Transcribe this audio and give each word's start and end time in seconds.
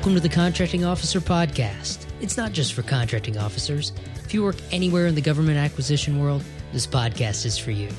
Welcome 0.00 0.14
to 0.14 0.20
the 0.20 0.34
Contracting 0.34 0.82
Officer 0.82 1.20
Podcast. 1.20 2.06
It's 2.22 2.38
not 2.38 2.52
just 2.52 2.72
for 2.72 2.80
contracting 2.80 3.36
officers. 3.36 3.92
If 4.24 4.32
you 4.32 4.42
work 4.42 4.56
anywhere 4.72 5.06
in 5.06 5.14
the 5.14 5.20
government 5.20 5.58
acquisition 5.58 6.18
world, 6.18 6.42
this 6.72 6.86
podcast 6.86 7.44
is 7.44 7.58
for 7.58 7.70
you. 7.70 7.90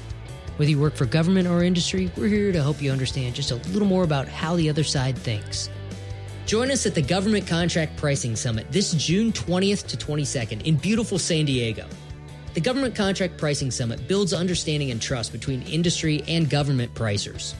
Whether 0.57 0.71
you 0.71 0.79
work 0.79 0.95
for 0.95 1.05
government 1.05 1.47
or 1.47 1.63
industry, 1.63 2.11
we're 2.17 2.27
here 2.27 2.51
to 2.51 2.59
help 2.59 2.81
you 2.81 2.91
understand 2.91 3.35
just 3.35 3.51
a 3.51 3.57
little 3.69 3.87
more 3.87 4.03
about 4.03 4.27
how 4.27 4.55
the 4.55 4.67
other 4.67 4.83
side 4.83 5.15
thinks. 5.15 5.69
Join 6.47 6.71
us 6.71 6.87
at 6.87 6.95
the 6.95 7.03
Government 7.03 7.45
Contract 7.45 7.95
Pricing 7.97 8.35
Summit 8.35 8.65
this 8.71 8.93
June 8.93 9.31
20th 9.31 9.85
to 9.85 9.95
22nd 9.95 10.65
in 10.65 10.77
beautiful 10.77 11.19
San 11.19 11.45
Diego. 11.45 11.85
The 12.55 12.61
Government 12.61 12.95
Contract 12.95 13.37
Pricing 13.37 13.69
Summit 13.69 14.07
builds 14.07 14.33
understanding 14.33 14.89
and 14.89 14.99
trust 14.99 15.31
between 15.31 15.61
industry 15.61 16.23
and 16.27 16.49
government 16.49 16.95
pricers. 16.95 17.53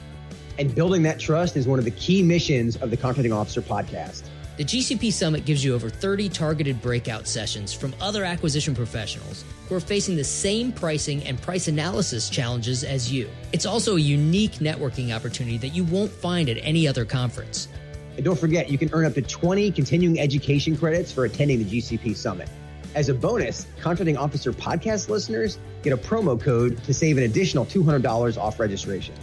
And 0.62 0.76
building 0.76 1.02
that 1.02 1.20
trust 1.20 1.58
is 1.58 1.68
one 1.68 1.80
of 1.80 1.86
the 1.86 1.92
key 1.92 2.22
missions 2.22 2.76
of 2.76 2.92
the 2.92 2.98
Contracting 2.98 3.34
Officer 3.34 3.64
podcast. 3.64 4.22
The 4.58 4.64
GCP 4.64 5.12
Summit 5.12 5.44
gives 5.44 5.64
you 5.64 5.74
over 5.74 5.90
30 5.90 6.30
targeted 6.30 6.80
breakout 6.84 7.28
sessions 7.28 7.74
from 7.74 7.96
other 8.00 8.24
acquisition 8.24 8.76
professionals 8.76 9.44
who 9.68 9.74
are 9.74 9.80
facing 9.80 10.16
the 10.16 10.24
same 10.24 10.72
pricing 10.72 11.24
and 11.24 11.42
price 11.42 11.68
analysis 11.68 12.30
challenges 12.30 12.84
as 12.84 13.12
you. 13.12 13.28
It's 13.54 13.66
also 13.66 13.96
a 13.96 14.00
unique 14.00 14.60
networking 14.60 15.16
opportunity 15.16 15.58
that 15.58 15.70
you 15.70 15.84
won't 15.84 16.12
find 16.12 16.48
at 16.48 16.58
any 16.58 16.88
other 16.88 17.06
conference. 17.06 17.68
And 18.16 18.23
don't 18.23 18.38
forget, 18.38 18.70
you 18.70 18.78
can 18.78 18.92
earn 18.94 19.06
up 19.06 19.16
to 19.16 19.23
20 19.23 19.72
continuing 19.72 20.20
education 20.20 20.78
credits 20.78 21.12
for 21.12 21.26
attending 21.26 21.58
the 21.58 21.82
GCP 21.82 22.16
Summit. 22.16 22.50
As 22.94 23.09
a 23.09 23.16
bonus, 23.16 23.66
Contracting 23.80 24.16
Officer 24.16 24.53
podcast 24.53 25.09
listeners 25.09 25.58
get 25.81 25.92
a 25.92 25.98
promo 25.98 26.40
code 26.40 26.84
to 26.84 26.94
save 26.94 27.18
an 27.18 27.23
additional 27.23 27.66
$200 27.66 28.38
off 28.38 28.59
registration. 28.59 29.16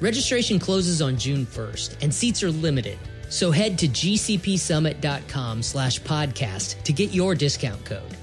Registration 0.00 0.60
closes 0.60 1.02
on 1.02 1.16
June 1.16 1.44
1st 1.44 1.96
and 2.02 2.14
seats 2.14 2.42
are 2.44 2.52
limited. 2.52 2.98
So 3.28 3.50
head 3.50 3.76
to 3.78 3.88
gcpsummit.com 3.88 5.62
slash 5.62 6.00
podcast 6.00 6.82
to 6.84 6.92
get 6.92 7.10
your 7.10 7.34
discount 7.34 7.84
code. 7.84 8.16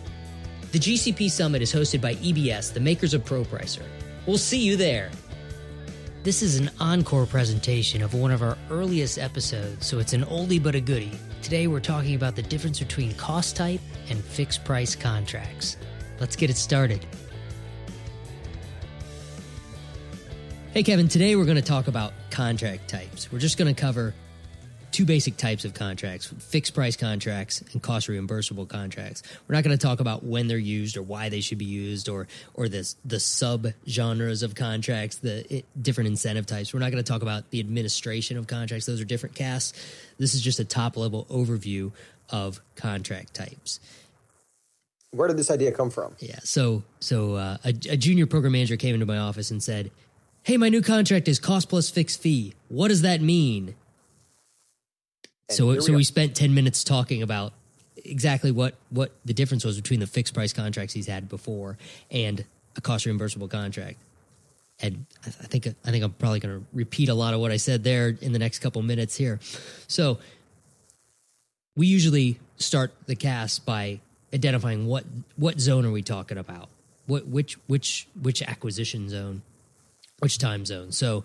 The 0.71 0.79
GCP 0.79 1.29
Summit 1.29 1.61
is 1.61 1.73
hosted 1.73 2.01
by 2.01 2.15
EBS, 2.15 2.73
the 2.73 2.79
makers 2.79 3.13
of 3.13 3.23
ProPricer. 3.23 3.83
We'll 4.25 4.37
see 4.37 4.59
you 4.59 4.77
there. 4.77 5.11
This 6.23 6.41
is 6.41 6.57
an 6.57 6.71
encore 6.79 7.25
presentation 7.25 8.01
of 8.01 8.13
one 8.13 8.31
of 8.31 8.41
our 8.41 8.57
earliest 8.71 9.19
episodes, 9.19 9.85
so 9.85 9.99
it's 9.99 10.13
an 10.13 10.23
oldie 10.23 10.63
but 10.63 10.75
a 10.75 10.81
goodie. 10.81 11.19
Today 11.43 11.67
we're 11.67 11.79
talking 11.79 12.15
about 12.15 12.35
the 12.35 12.41
difference 12.41 12.79
between 12.79 13.13
cost 13.13 13.55
type 13.55 13.81
and 14.09 14.23
fixed 14.23 14.63
price 14.63 14.95
contracts. 14.95 15.77
Let's 16.19 16.35
get 16.35 16.49
it 16.49 16.57
started. 16.57 17.05
Hey, 20.75 20.83
Kevin, 20.83 21.07
today 21.07 21.37
we're 21.37 21.45
going 21.45 21.55
to 21.55 21.61
talk 21.61 21.87
about 21.87 22.11
contract 22.31 22.89
types. 22.89 23.31
We're 23.31 23.39
just 23.39 23.57
going 23.57 23.73
to 23.73 23.81
cover 23.81 24.13
two 24.91 25.05
basic 25.05 25.37
types 25.37 25.63
of 25.63 25.73
contracts 25.73 26.25
fixed 26.25 26.73
price 26.73 26.97
contracts 26.97 27.63
and 27.71 27.81
cost 27.81 28.09
reimbursable 28.09 28.67
contracts. 28.67 29.23
We're 29.47 29.55
not 29.55 29.63
going 29.63 29.77
to 29.77 29.81
talk 29.81 30.01
about 30.01 30.25
when 30.25 30.49
they're 30.49 30.57
used 30.57 30.97
or 30.97 31.01
why 31.01 31.29
they 31.29 31.39
should 31.39 31.59
be 31.59 31.63
used 31.63 32.09
or, 32.09 32.27
or 32.55 32.67
the, 32.67 32.93
the 33.05 33.21
sub 33.21 33.67
genres 33.87 34.43
of 34.43 34.55
contracts, 34.55 35.15
the 35.19 35.59
it, 35.59 35.65
different 35.81 36.09
incentive 36.09 36.45
types. 36.45 36.73
We're 36.73 36.81
not 36.81 36.91
going 36.91 37.01
to 37.01 37.09
talk 37.09 37.21
about 37.21 37.51
the 37.51 37.61
administration 37.61 38.35
of 38.35 38.47
contracts, 38.47 38.85
those 38.85 38.99
are 38.99 39.05
different 39.05 39.33
casts. 39.33 39.81
This 40.17 40.35
is 40.35 40.41
just 40.41 40.59
a 40.59 40.65
top 40.65 40.97
level 40.97 41.25
overview 41.29 41.93
of 42.29 42.59
contract 42.75 43.33
types. 43.33 43.79
Where 45.11 45.29
did 45.29 45.37
this 45.37 45.49
idea 45.49 45.71
come 45.71 45.89
from? 45.89 46.17
Yeah, 46.19 46.39
so 46.43 46.83
so 46.99 47.35
uh, 47.35 47.57
a, 47.63 47.69
a 47.69 47.95
junior 47.95 48.25
program 48.25 48.51
manager 48.51 48.75
came 48.75 48.93
into 48.93 49.05
my 49.05 49.19
office 49.19 49.49
and 49.49 49.63
said, 49.63 49.89
hey, 50.45 50.57
my 50.57 50.69
new 50.69 50.81
contract 50.81 51.27
is 51.27 51.39
cost 51.39 51.69
plus 51.69 51.89
fixed 51.89 52.21
fee. 52.21 52.53
What 52.69 52.89
does 52.89 53.01
that 53.01 53.19
mean? 53.19 53.73
And 55.49 55.57
so, 55.57 55.79
so 55.79 55.91
we, 55.91 55.97
we 55.97 56.03
spent 56.03 56.35
10 56.35 56.53
minutes 56.53 56.83
talking 56.83 57.23
about 57.23 57.53
exactly 57.97 58.51
what, 58.51 58.75
what 58.91 59.11
the 59.25 59.33
difference 59.33 59.65
was 59.65 59.75
between 59.75 59.99
the 59.99 60.07
fixed 60.07 60.35
price 60.35 60.53
contracts 60.53 60.93
he's 60.93 61.07
had 61.07 61.27
before 61.27 61.77
and 62.11 62.45
a 62.75 62.81
cost 62.81 63.07
reimbursable 63.07 63.49
contract. 63.49 63.97
And 64.79 65.07
I, 65.25 65.29
I 65.29 65.47
think, 65.47 65.67
I 65.83 65.89
think 65.89 66.03
I'm 66.03 66.11
probably 66.11 66.39
going 66.39 66.59
to 66.59 66.65
repeat 66.73 67.09
a 67.09 67.15
lot 67.15 67.33
of 67.33 67.39
what 67.39 67.51
I 67.51 67.57
said 67.57 67.83
there 67.83 68.15
in 68.21 68.31
the 68.31 68.39
next 68.39 68.59
couple 68.59 68.83
minutes 68.83 69.15
here. 69.15 69.39
So 69.87 70.19
we 71.75 71.87
usually 71.87 72.39
start 72.57 72.93
the 73.07 73.15
cast 73.15 73.65
by 73.65 73.99
identifying 74.31 74.85
what, 74.85 75.05
what 75.37 75.59
zone 75.59 75.87
are 75.87 75.91
we 75.91 76.03
talking 76.03 76.37
about? 76.37 76.69
What, 77.07 77.25
which, 77.27 77.57
which, 77.65 78.07
which 78.21 78.43
acquisition 78.43 79.09
zone? 79.09 79.41
Which 80.25 80.39
time 80.39 80.65
zone. 80.65 80.91
So 80.91 81.23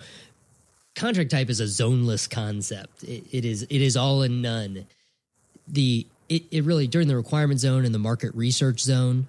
contract 0.94 1.31
type 1.31 1.49
is 1.49 1.59
a 1.59 1.65
zoneless 1.65 2.28
concept. 2.28 3.03
It, 3.03 3.25
it 3.33 3.44
is 3.47 3.62
it 3.62 3.81
is 3.81 3.97
all 3.97 4.21
and 4.21 4.43
none. 4.43 4.84
The 5.66 6.06
it, 6.28 6.43
it 6.50 6.65
really 6.65 6.87
during 6.87 7.09
the 7.09 7.16
requirement 7.16 7.61
zone 7.61 7.87
and 7.87 7.94
the 7.94 7.99
market 7.99 8.34
research 8.34 8.81
zone, 8.81 9.27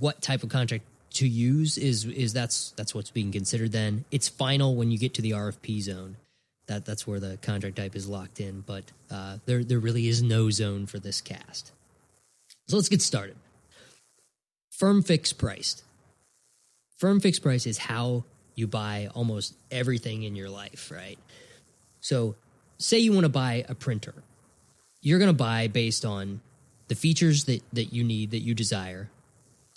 what 0.00 0.20
type 0.20 0.42
of 0.42 0.50
contract 0.50 0.84
to 1.14 1.26
use 1.26 1.78
is 1.78 2.04
is 2.04 2.34
that's 2.34 2.72
that's 2.72 2.94
what's 2.94 3.10
being 3.10 3.32
considered 3.32 3.72
then. 3.72 4.04
It's 4.10 4.28
final 4.28 4.76
when 4.76 4.90
you 4.90 4.98
get 4.98 5.14
to 5.14 5.22
the 5.22 5.30
RFP 5.30 5.80
zone. 5.80 6.18
That 6.66 6.84
that's 6.84 7.06
where 7.06 7.18
the 7.18 7.38
contract 7.40 7.76
type 7.76 7.96
is 7.96 8.06
locked 8.06 8.38
in, 8.38 8.64
but 8.66 8.84
uh, 9.10 9.38
there 9.46 9.64
there 9.64 9.78
really 9.78 10.08
is 10.08 10.22
no 10.22 10.50
zone 10.50 10.84
for 10.84 10.98
this 10.98 11.22
cast. 11.22 11.72
So 12.68 12.76
let's 12.76 12.90
get 12.90 13.00
started. 13.00 13.36
Firm 14.72 15.02
fixed 15.02 15.38
priced. 15.38 15.84
Firm 16.98 17.18
fixed 17.18 17.42
price 17.42 17.66
is 17.66 17.78
how 17.78 18.24
you 18.56 18.66
buy 18.66 19.08
almost 19.14 19.54
everything 19.70 20.24
in 20.24 20.34
your 20.34 20.50
life, 20.50 20.90
right? 20.92 21.18
So, 22.00 22.34
say 22.78 22.98
you 22.98 23.12
want 23.12 23.24
to 23.24 23.30
buy 23.30 23.64
a 23.68 23.74
printer. 23.74 24.14
You're 25.02 25.18
going 25.18 25.30
to 25.30 25.34
buy 25.36 25.68
based 25.68 26.04
on 26.04 26.40
the 26.88 26.94
features 26.94 27.44
that, 27.44 27.62
that 27.72 27.92
you 27.92 28.02
need, 28.02 28.32
that 28.32 28.40
you 28.40 28.54
desire, 28.54 29.08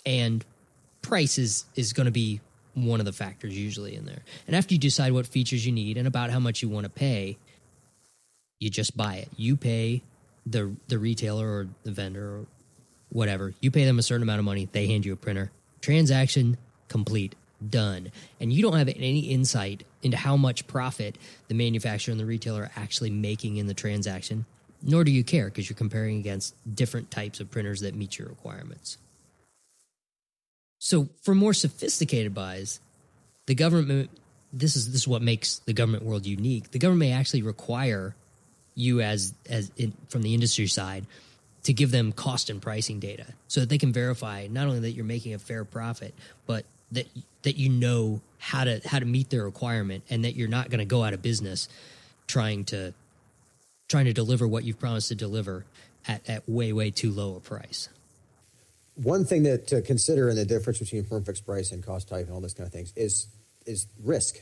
and 0.04 0.44
price 1.02 1.38
is, 1.38 1.64
is 1.76 1.92
going 1.92 2.06
to 2.06 2.10
be 2.10 2.40
one 2.74 3.00
of 3.00 3.06
the 3.06 3.12
factors 3.12 3.56
usually 3.56 3.94
in 3.94 4.06
there. 4.06 4.22
And 4.46 4.56
after 4.56 4.74
you 4.74 4.80
decide 4.80 5.12
what 5.12 5.26
features 5.26 5.64
you 5.64 5.72
need 5.72 5.96
and 5.96 6.08
about 6.08 6.30
how 6.30 6.40
much 6.40 6.62
you 6.62 6.68
want 6.68 6.84
to 6.84 6.90
pay, 6.90 7.36
you 8.58 8.70
just 8.70 8.96
buy 8.96 9.16
it. 9.16 9.28
You 9.36 9.56
pay 9.56 10.02
the 10.46 10.74
the 10.88 10.98
retailer 10.98 11.46
or 11.46 11.68
the 11.82 11.90
vendor 11.90 12.38
or 12.38 12.46
whatever. 13.10 13.54
You 13.60 13.70
pay 13.70 13.84
them 13.84 13.98
a 13.98 14.02
certain 14.02 14.22
amount 14.22 14.38
of 14.38 14.44
money, 14.44 14.68
they 14.70 14.86
hand 14.86 15.04
you 15.04 15.12
a 15.12 15.16
printer. 15.16 15.50
Transaction 15.80 16.56
complete 16.88 17.34
done. 17.68 18.10
And 18.40 18.52
you 18.52 18.62
don't 18.62 18.78
have 18.78 18.88
any 18.88 19.20
insight 19.20 19.84
into 20.02 20.16
how 20.16 20.36
much 20.36 20.66
profit 20.66 21.16
the 21.48 21.54
manufacturer 21.54 22.12
and 22.12 22.20
the 22.20 22.26
retailer 22.26 22.62
are 22.62 22.70
actually 22.76 23.10
making 23.10 23.56
in 23.56 23.66
the 23.66 23.74
transaction, 23.74 24.46
nor 24.82 25.04
do 25.04 25.10
you 25.10 25.24
care 25.24 25.46
because 25.46 25.68
you're 25.68 25.76
comparing 25.76 26.18
against 26.18 26.54
different 26.74 27.10
types 27.10 27.40
of 27.40 27.50
printers 27.50 27.80
that 27.80 27.94
meet 27.94 28.18
your 28.18 28.28
requirements. 28.28 28.98
So, 30.78 31.08
for 31.22 31.34
more 31.34 31.52
sophisticated 31.52 32.34
buys, 32.34 32.80
the 33.46 33.54
government 33.54 34.10
this 34.52 34.76
is 34.76 34.86
this 34.90 35.02
is 35.02 35.08
what 35.08 35.22
makes 35.22 35.58
the 35.60 35.72
government 35.72 36.04
world 36.04 36.26
unique. 36.26 36.70
The 36.70 36.78
government 36.78 37.00
may 37.00 37.12
actually 37.12 37.42
require 37.42 38.14
you 38.74 39.00
as 39.00 39.34
as 39.48 39.70
in, 39.76 39.92
from 40.08 40.22
the 40.22 40.34
industry 40.34 40.66
side 40.66 41.06
to 41.64 41.72
give 41.72 41.90
them 41.90 42.12
cost 42.12 42.50
and 42.50 42.60
pricing 42.60 43.00
data 43.00 43.26
so 43.48 43.60
that 43.60 43.68
they 43.68 43.78
can 43.78 43.92
verify 43.92 44.46
not 44.50 44.66
only 44.66 44.80
that 44.80 44.92
you're 44.92 45.04
making 45.04 45.34
a 45.34 45.38
fair 45.38 45.64
profit, 45.64 46.14
but 46.46 46.64
that 46.92 47.06
that 47.42 47.56
you 47.56 47.68
know 47.68 48.20
how 48.38 48.64
to 48.64 48.80
how 48.84 48.98
to 48.98 49.06
meet 49.06 49.30
their 49.30 49.44
requirement 49.44 50.04
and 50.10 50.24
that 50.24 50.34
you're 50.34 50.48
not 50.48 50.70
going 50.70 50.78
to 50.78 50.84
go 50.84 51.02
out 51.04 51.14
of 51.14 51.22
business 51.22 51.68
trying 52.26 52.64
to 52.64 52.94
trying 53.88 54.06
to 54.06 54.12
deliver 54.12 54.46
what 54.46 54.64
you've 54.64 54.78
promised 54.78 55.08
to 55.08 55.14
deliver 55.14 55.64
at, 56.06 56.28
at 56.28 56.48
way 56.48 56.72
way 56.72 56.90
too 56.90 57.10
low 57.10 57.36
a 57.36 57.40
price. 57.40 57.88
One 58.94 59.24
thing 59.24 59.44
that 59.44 59.66
to 59.68 59.82
consider 59.82 60.28
in 60.28 60.36
the 60.36 60.44
difference 60.44 60.78
between 60.78 61.04
firm 61.04 61.24
fixed 61.24 61.46
price 61.46 61.72
and 61.72 61.84
cost 61.84 62.08
type 62.08 62.26
and 62.26 62.34
all 62.34 62.40
this 62.40 62.54
kind 62.54 62.66
of 62.66 62.72
things 62.72 62.92
is 62.96 63.28
is 63.66 63.86
risk. 64.02 64.36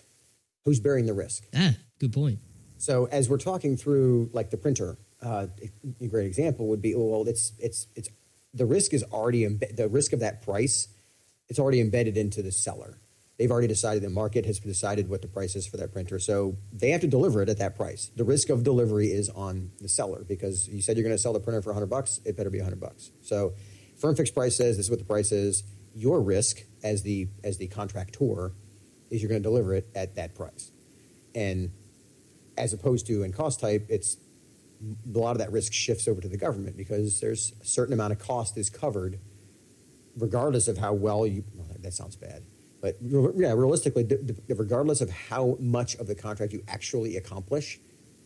Who's 0.65 0.81
bearing 0.81 1.06
the 1.06 1.15
risk? 1.15 1.44
Ah 1.55 1.73
good 1.99 2.12
point. 2.12 2.39
So 2.79 3.06
as 3.06 3.29
we're 3.29 3.39
talking 3.39 3.77
through 3.77 4.31
like 4.33 4.51
the 4.51 4.56
printer 4.56 4.97
uh, 5.23 5.49
a 6.01 6.06
great 6.06 6.27
example 6.27 6.69
would 6.69 6.83
be 6.83 6.94
well 6.94 7.25
it's 7.27 7.53
it's 7.59 7.89
it's 7.97 8.09
the 8.55 8.67
risk 8.67 8.94
is 8.94 9.03
already 9.05 9.49
imbe- 9.49 9.77
the 9.77 9.89
risk 9.89 10.12
of 10.12 10.21
that 10.21 10.43
price 10.43 10.89
it's 11.49 11.59
already 11.59 11.81
embedded 11.81 12.17
into 12.17 12.43
the 12.43 12.53
seller. 12.53 13.00
They've 13.39 13.50
already 13.50 13.69
decided 13.69 14.03
the 14.03 14.11
market 14.11 14.45
has 14.47 14.59
decided 14.59 15.09
what 15.09 15.23
the 15.23 15.29
price 15.29 15.55
is 15.55 15.67
for 15.67 15.77
that 15.77 15.93
printer. 15.93 16.19
So 16.19 16.56
they 16.73 16.91
have 16.91 17.00
to 17.03 17.06
deliver 17.06 17.41
it 17.41 17.49
at 17.49 17.59
that 17.59 17.77
price. 17.77 18.11
The 18.17 18.25
risk 18.25 18.50
of 18.50 18.65
delivery 18.65 19.09
is 19.09 19.29
on 19.31 19.71
the 19.81 19.89
seller 19.89 20.25
because 20.27 20.69
you 20.69 20.83
said 20.83 20.97
you're 20.97 21.05
going 21.05 21.17
to 21.17 21.23
sell 21.23 21.33
the 21.33 21.41
printer 21.41 21.62
for 21.62 21.71
100 21.71 21.87
bucks, 21.87 22.21
it 22.25 22.37
better 22.37 22.50
be 22.50 22.59
100 22.59 22.81
bucks. 22.81 23.12
So 23.23 23.55
firm 23.97 24.17
fixed 24.17 24.35
price 24.35 24.56
says 24.56 24.77
this 24.77 24.87
is 24.87 24.91
what 24.91 24.99
the 24.99 25.05
price 25.05 25.31
is. 25.31 25.62
Your 25.95 26.21
risk 26.21 26.59
as 26.83 27.03
the 27.03 27.29
as 27.45 27.59
the 27.59 27.69
contractor 27.69 28.53
is 29.11 29.23
you're 29.23 29.29
going 29.29 29.43
to 29.43 29.49
deliver 29.49 29.75
it 29.75 29.89
at 29.94 30.17
that 30.17 30.35
price. 30.35 30.73
And 31.35 31.71
as 32.56 32.73
opposed 32.73 33.06
to 33.06 33.23
in 33.23 33.33
cost 33.33 33.61
type, 33.61 33.87
it's 33.89 34.17
a 34.83 35.19
lot 35.19 35.33
of 35.33 35.39
that 35.39 35.53
risk 35.53 35.73
shifts 35.73 36.09
over 36.09 36.21
to 36.21 36.29
the 36.29 36.37
government 36.37 36.77
because 36.77 37.21
there's 37.21 37.53
a 37.62 37.65
certain 37.65 37.94
amount 37.94 38.12
of 38.12 38.19
cost 38.19 38.59
is 38.59 38.69
covered 38.69 39.19
regardless 40.19 40.69
of 40.69 40.79
how 40.79 40.93
well 40.93 41.26
you, 41.26 41.44
well, 41.55 41.69
that 41.79 41.94
sounds 41.94 42.17
bad, 42.17 42.43
but 42.81 42.97
yeah, 43.00 43.53
realistically, 43.53 44.06
regardless 44.49 45.00
of 45.00 45.11
how 45.11 45.56
much 45.59 45.97
of 45.97 46.06
the 46.06 46.15
contract 46.15 46.53
you 46.53 46.62
actually 46.69 47.17
accomplish, 47.17 47.81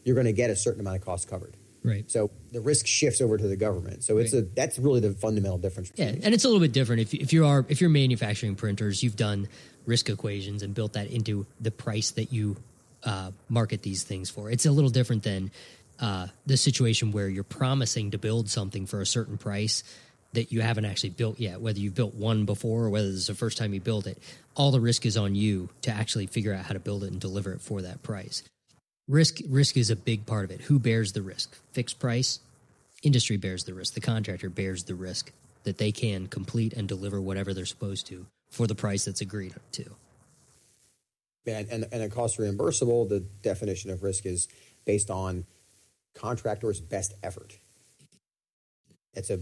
you're 0.05 0.15
going 0.15 0.27
to 0.27 0.33
get 0.33 0.51
a 0.51 0.57
certain 0.57 0.81
amount 0.81 0.97
of 0.97 1.05
cost 1.05 1.29
covered. 1.29 1.57
Right. 1.85 2.09
So 2.11 2.31
the 2.53 2.61
risk 2.61 2.87
shifts 2.87 3.21
over 3.21 3.37
to 3.37 3.49
the 3.49 3.57
government. 3.57 4.05
So 4.05 4.19
it's 4.19 4.33
right. 4.33 4.45
a 4.45 4.47
that's 4.55 4.79
really 4.79 5.01
the 5.01 5.13
fundamental 5.15 5.59
difference. 5.59 5.91
Yeah, 5.97 6.07
and 6.23 6.33
it's 6.33 6.45
a 6.45 6.49
little 6.49 6.61
bit 6.61 6.73
different 6.73 7.03
if 7.03 7.15
if 7.15 7.33
you 7.33 7.45
are 7.45 7.67
if 7.69 7.81
you're 7.81 7.91
manufacturing 7.91 8.55
printers, 8.55 9.03
you've 9.03 9.17
done 9.17 9.49
risk 9.85 10.09
equations 10.09 10.63
and 10.63 10.75
built 10.75 10.93
that 10.93 11.09
into 11.09 11.45
the 11.61 11.73
price 11.73 12.13
that 12.13 12.33
you 12.33 12.57
uh, 13.03 13.33
market 13.49 13.83
these 13.83 14.05
things 14.05 14.31
for. 14.31 14.49
It's 14.49 14.65
a 14.65 14.71
little 14.71 14.91
different 14.91 15.25
than 15.25 15.51
uh, 15.99 16.29
the 16.47 16.57
situation 16.57 17.11
where 17.11 17.29
you're 17.29 17.43
promising 17.43 18.13
to 18.13 18.19
build 18.19 18.49
something 18.49 18.87
for 18.87 19.01
a 19.01 19.07
certain 19.07 19.37
price 19.37 19.83
that 20.33 20.51
you 20.51 20.63
haven't 20.63 20.85
actually 20.85 21.11
built 21.11 21.39
yet, 21.39 21.61
whether 21.61 21.79
you've 21.79 21.95
built 21.95 22.15
one 22.15 22.45
before 22.45 22.85
or 22.85 22.91
whether 22.91 23.09
this 23.09 23.21
is 23.21 23.27
the 23.27 23.35
first 23.35 23.59
time 23.59 23.75
you 23.75 23.81
build 23.81 24.07
it. 24.07 24.19
All 24.55 24.71
the 24.71 24.81
risk 24.81 25.05
is 25.05 25.17
on 25.17 25.35
you 25.35 25.69
to 25.83 25.91
actually 25.91 26.27
figure 26.27 26.55
out 26.55 26.65
how 26.65 26.73
to 26.73 26.81
build 26.81 27.05
it 27.05 27.13
and 27.13 27.21
deliver 27.21 27.53
it 27.53 27.61
for 27.61 27.83
that 27.83 28.03
price. 28.03 28.43
Risk 29.09 29.41
risk 29.49 29.77
is 29.77 29.91
a 29.91 29.97
big 29.97 30.27
part 30.27 30.45
of 30.45 30.51
it. 30.51 30.63
Who 30.63 30.79
bears 30.79 31.13
the 31.13 31.23
risk? 31.23 31.55
Fixed 31.73 31.99
price, 31.99 32.39
industry 33.03 33.37
bears 33.37 33.65
the 33.65 33.75
risk. 33.75 33.95
The 33.95 34.01
contractor 34.01 34.49
bears 34.49 34.85
the 34.85 34.95
risk 34.95 35.33
that 35.65 35.79
they 35.79 35.93
can 35.93 36.27
complete 36.29 36.73
and 36.73 36.89
deliver 36.89 37.21
whatever 37.21 37.53
they're 37.53 37.67
supposed 37.67 38.07
to 38.07 38.27
for 38.51 38.67
the 38.67 38.75
price 38.75 39.05
that's 39.05 39.21
agreed 39.21 39.55
to. 39.73 39.85
And, 41.47 41.69
and, 41.71 41.87
and 41.91 42.03
a 42.03 42.09
cost 42.09 42.39
reimbursable, 42.39 43.09
the 43.09 43.21
definition 43.43 43.91
of 43.91 44.03
risk 44.03 44.27
is 44.27 44.49
based 44.85 45.11
on 45.11 45.45
contractor's 46.15 46.81
best 46.81 47.15
effort. 47.23 47.59
It's 49.15 49.31
a, 49.31 49.41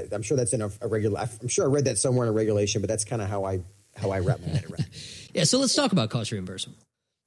I, 0.00 0.14
I'm 0.14 0.22
sure 0.22 0.36
that's 0.36 0.52
in 0.52 0.62
a, 0.62 0.70
a 0.80 0.88
regular. 0.88 1.20
I'm 1.20 1.48
sure 1.48 1.64
I 1.64 1.68
read 1.68 1.84
that 1.84 1.98
somewhere 1.98 2.26
in 2.26 2.30
a 2.30 2.32
regulation, 2.32 2.80
but 2.80 2.88
that's 2.88 3.04
kind 3.04 3.22
of 3.22 3.28
how 3.28 3.44
I 3.44 3.60
how 3.96 4.10
I 4.10 4.20
wrap 4.20 4.40
my 4.40 4.48
head 4.48 4.64
around. 4.64 4.86
yeah, 5.34 5.44
so 5.44 5.58
let's 5.58 5.74
talk 5.74 5.92
about 5.92 6.10
cost 6.10 6.30
reimbursable. 6.30 6.74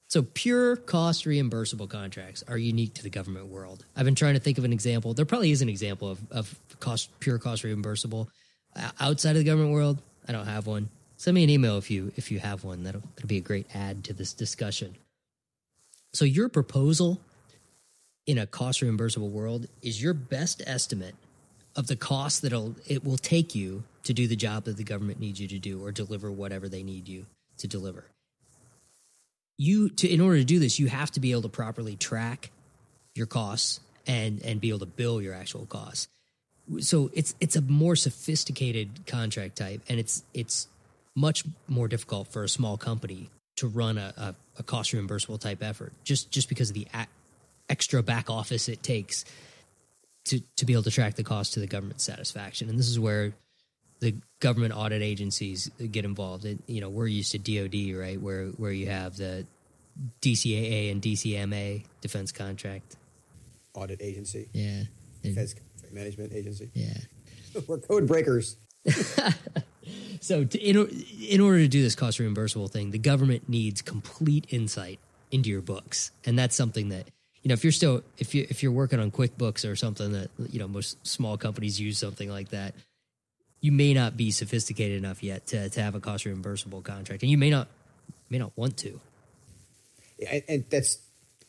So 0.08 0.22
pure 0.22 0.76
cost 0.76 1.26
reimbursable 1.26 1.90
contracts 1.90 2.44
are 2.48 2.58
unique 2.58 2.94
to 2.96 3.04
the 3.04 3.10
government 3.10 3.48
world. 3.48 3.86
I've 3.96 4.06
been 4.06 4.16
trying 4.16 4.36
to 4.36 4.40
think 4.40 4.58
of 4.58 4.64
an 4.64 4.72
example. 4.74 5.14
There 5.14 5.26
probably 5.26 5.52
is 5.52 5.62
an 5.62 5.70
example 5.70 6.12
of, 6.12 6.20
of 6.32 6.60
cost 6.80 7.10
pure 7.20 7.40
cost 7.40 7.64
reimbursable 7.64 8.28
uh, 8.76 8.92
outside 9.00 9.32
of 9.32 9.38
the 9.38 9.44
government 9.44 9.74
world. 9.74 10.00
I 10.28 10.32
don't 10.32 10.46
have 10.46 10.68
one. 10.68 10.90
Send 11.18 11.36
me 11.36 11.44
an 11.44 11.50
email 11.50 11.78
if 11.78 11.90
you 11.90 12.12
if 12.16 12.32
you 12.32 12.40
have 12.40 12.64
one. 12.64 12.84
That'll, 12.84 13.02
that'll 13.16 13.28
be 13.28 13.38
a 13.38 13.42
great 13.42 13.68
add 13.74 14.04
to 14.06 14.14
this 14.14 14.34
discussion. 14.34 14.96
So 16.14 16.26
your 16.26 16.48
proposal 16.48 17.20
in 18.28 18.38
a 18.38 18.46
cost 18.46 18.82
reimbursable 18.82 19.30
world 19.30 19.68
is 19.82 20.02
your 20.02 20.14
best 20.14 20.62
estimate 20.66 21.16
of 21.76 21.88
the 21.88 21.96
cost 21.96 22.42
that 22.42 22.54
it 22.88 23.04
will 23.04 23.18
take 23.18 23.56
you 23.56 23.84
to 24.04 24.14
do 24.14 24.28
the 24.28 24.36
job 24.36 24.66
that 24.66 24.78
the 24.78 24.84
government 24.84 25.20
needs 25.20 25.40
you 25.40 25.48
to 25.48 25.60
do 25.60 25.84
or 25.84 25.92
deliver 25.92 26.32
whatever 26.32 26.70
they 26.70 26.84
need 26.84 27.08
you 27.08 27.26
to 27.58 27.68
deliver. 27.68 28.06
You 29.58 29.90
to 29.90 30.08
in 30.08 30.22
order 30.22 30.38
to 30.38 30.44
do 30.44 30.60
this, 30.60 30.80
you 30.80 30.88
have 30.88 31.12
to 31.12 31.20
be 31.20 31.32
able 31.32 31.44
to 31.44 31.50
properly 31.50 31.96
track 31.96 32.52
your 33.16 33.28
costs 33.28 33.80
and 34.08 34.42
and 34.44 34.60
be 34.60 34.70
able 34.70 34.80
to 34.80 34.86
bill 34.86 35.22
your 35.22 35.34
actual 35.34 35.66
costs. 35.66 36.08
So 36.80 37.12
it's 37.14 37.36
it's 37.40 37.56
a 37.56 37.62
more 37.62 37.96
sophisticated 37.96 39.06
contract 39.06 39.58
type, 39.58 39.82
and 39.88 40.00
it's 40.00 40.24
it's 40.34 40.68
much 41.16 41.44
more 41.68 41.88
difficult 41.88 42.28
for 42.28 42.44
a 42.44 42.50
small 42.50 42.78
company 42.78 43.30
to 43.58 43.68
run 43.68 43.98
a, 43.98 44.14
a, 44.18 44.36
a 44.60 44.64
cost 44.64 44.92
reimbursable 44.94 45.40
type 45.40 45.62
effort 45.62 45.94
just 46.04 46.32
just 46.32 46.50
because 46.50 46.70
of 46.70 46.74
the 46.74 46.88
a- 46.94 47.08
extra 47.70 48.02
back 48.02 48.30
office 48.30 48.68
it 48.68 48.82
takes 48.82 49.26
to 50.26 50.40
to 50.58 50.66
be 50.66 50.74
able 50.74 50.84
to 50.84 50.92
track 50.92 51.16
the 51.16 51.24
cost 51.24 51.54
to 51.54 51.60
the 51.60 51.68
government 51.68 52.02
satisfaction. 52.02 52.70
And 52.70 52.80
this 52.80 52.88
is 52.88 53.00
where 53.00 53.34
the 54.00 54.16
government 54.40 54.76
audit 54.76 55.02
agencies 55.02 55.72
get 55.92 56.06
involved. 56.06 56.46
It, 56.46 56.60
you 56.68 56.82
know, 56.82 56.90
we're 56.90 57.08
used 57.08 57.32
to 57.32 57.40
DoD, 57.40 57.98
right, 57.98 58.20
where 58.20 58.48
where 58.48 58.72
you 58.72 58.88
have 58.88 59.16
the 59.18 59.46
DCAA 60.22 60.92
and 60.92 61.02
DCMA 61.02 61.86
defense 62.02 62.32
contract 62.32 62.96
audit 63.74 64.02
agency. 64.02 64.50
Yeah, 64.54 64.84
defense 65.22 65.56
management 65.92 66.34
agency. 66.34 66.70
Yeah, 66.74 66.98
we're 67.68 67.78
code 67.80 68.08
breakers. 68.08 68.58
so, 70.20 70.44
to, 70.44 70.60
in 70.60 71.04
in 71.30 71.42
order 71.42 71.60
to 71.60 71.68
do 71.68 71.82
this 71.82 71.96
cost 71.96 72.20
reimbursable 72.20 72.70
thing, 72.70 72.92
the 72.92 73.00
government 73.00 73.48
needs 73.48 73.82
complete 73.82 74.48
insight 74.50 75.00
into 75.32 75.50
your 75.50 75.62
books, 75.62 76.12
and 76.26 76.38
that's 76.38 76.56
something 76.56 76.90
that 76.90 77.08
you 77.44 77.50
know 77.50 77.54
if 77.54 77.64
you're 77.64 77.72
still 77.72 78.04
if 78.18 78.34
you 78.34 78.48
if 78.50 78.64
you're 78.64 78.72
working 78.72 79.00
on 79.00 79.12
QuickBooks 79.12 79.70
or 79.70 79.76
something 79.76 80.14
that 80.14 80.30
you 80.50 80.60
know 80.60 80.68
most 80.68 81.06
small 81.06 81.38
companies 81.38 81.80
use 81.80 81.98
something 81.98 82.30
like 82.30 82.50
that, 82.50 82.74
you 83.60 83.72
may 83.72 83.94
not 83.94 84.18
be 84.18 84.32
sophisticated 84.32 84.98
enough 84.98 85.22
yet 85.22 85.46
to 85.48 85.70
to 85.70 85.82
have 85.82 85.94
a 85.94 86.00
cost 86.00 86.26
reimbursable 86.26 86.84
contract, 86.84 87.22
and 87.22 87.30
you 87.30 87.38
may 87.38 87.50
not 87.50 87.68
may 88.30 88.38
not 88.38 88.52
want 88.56 88.78
to. 88.78 89.00
And, 90.32 90.44
and 90.48 90.66
that's 90.70 91.00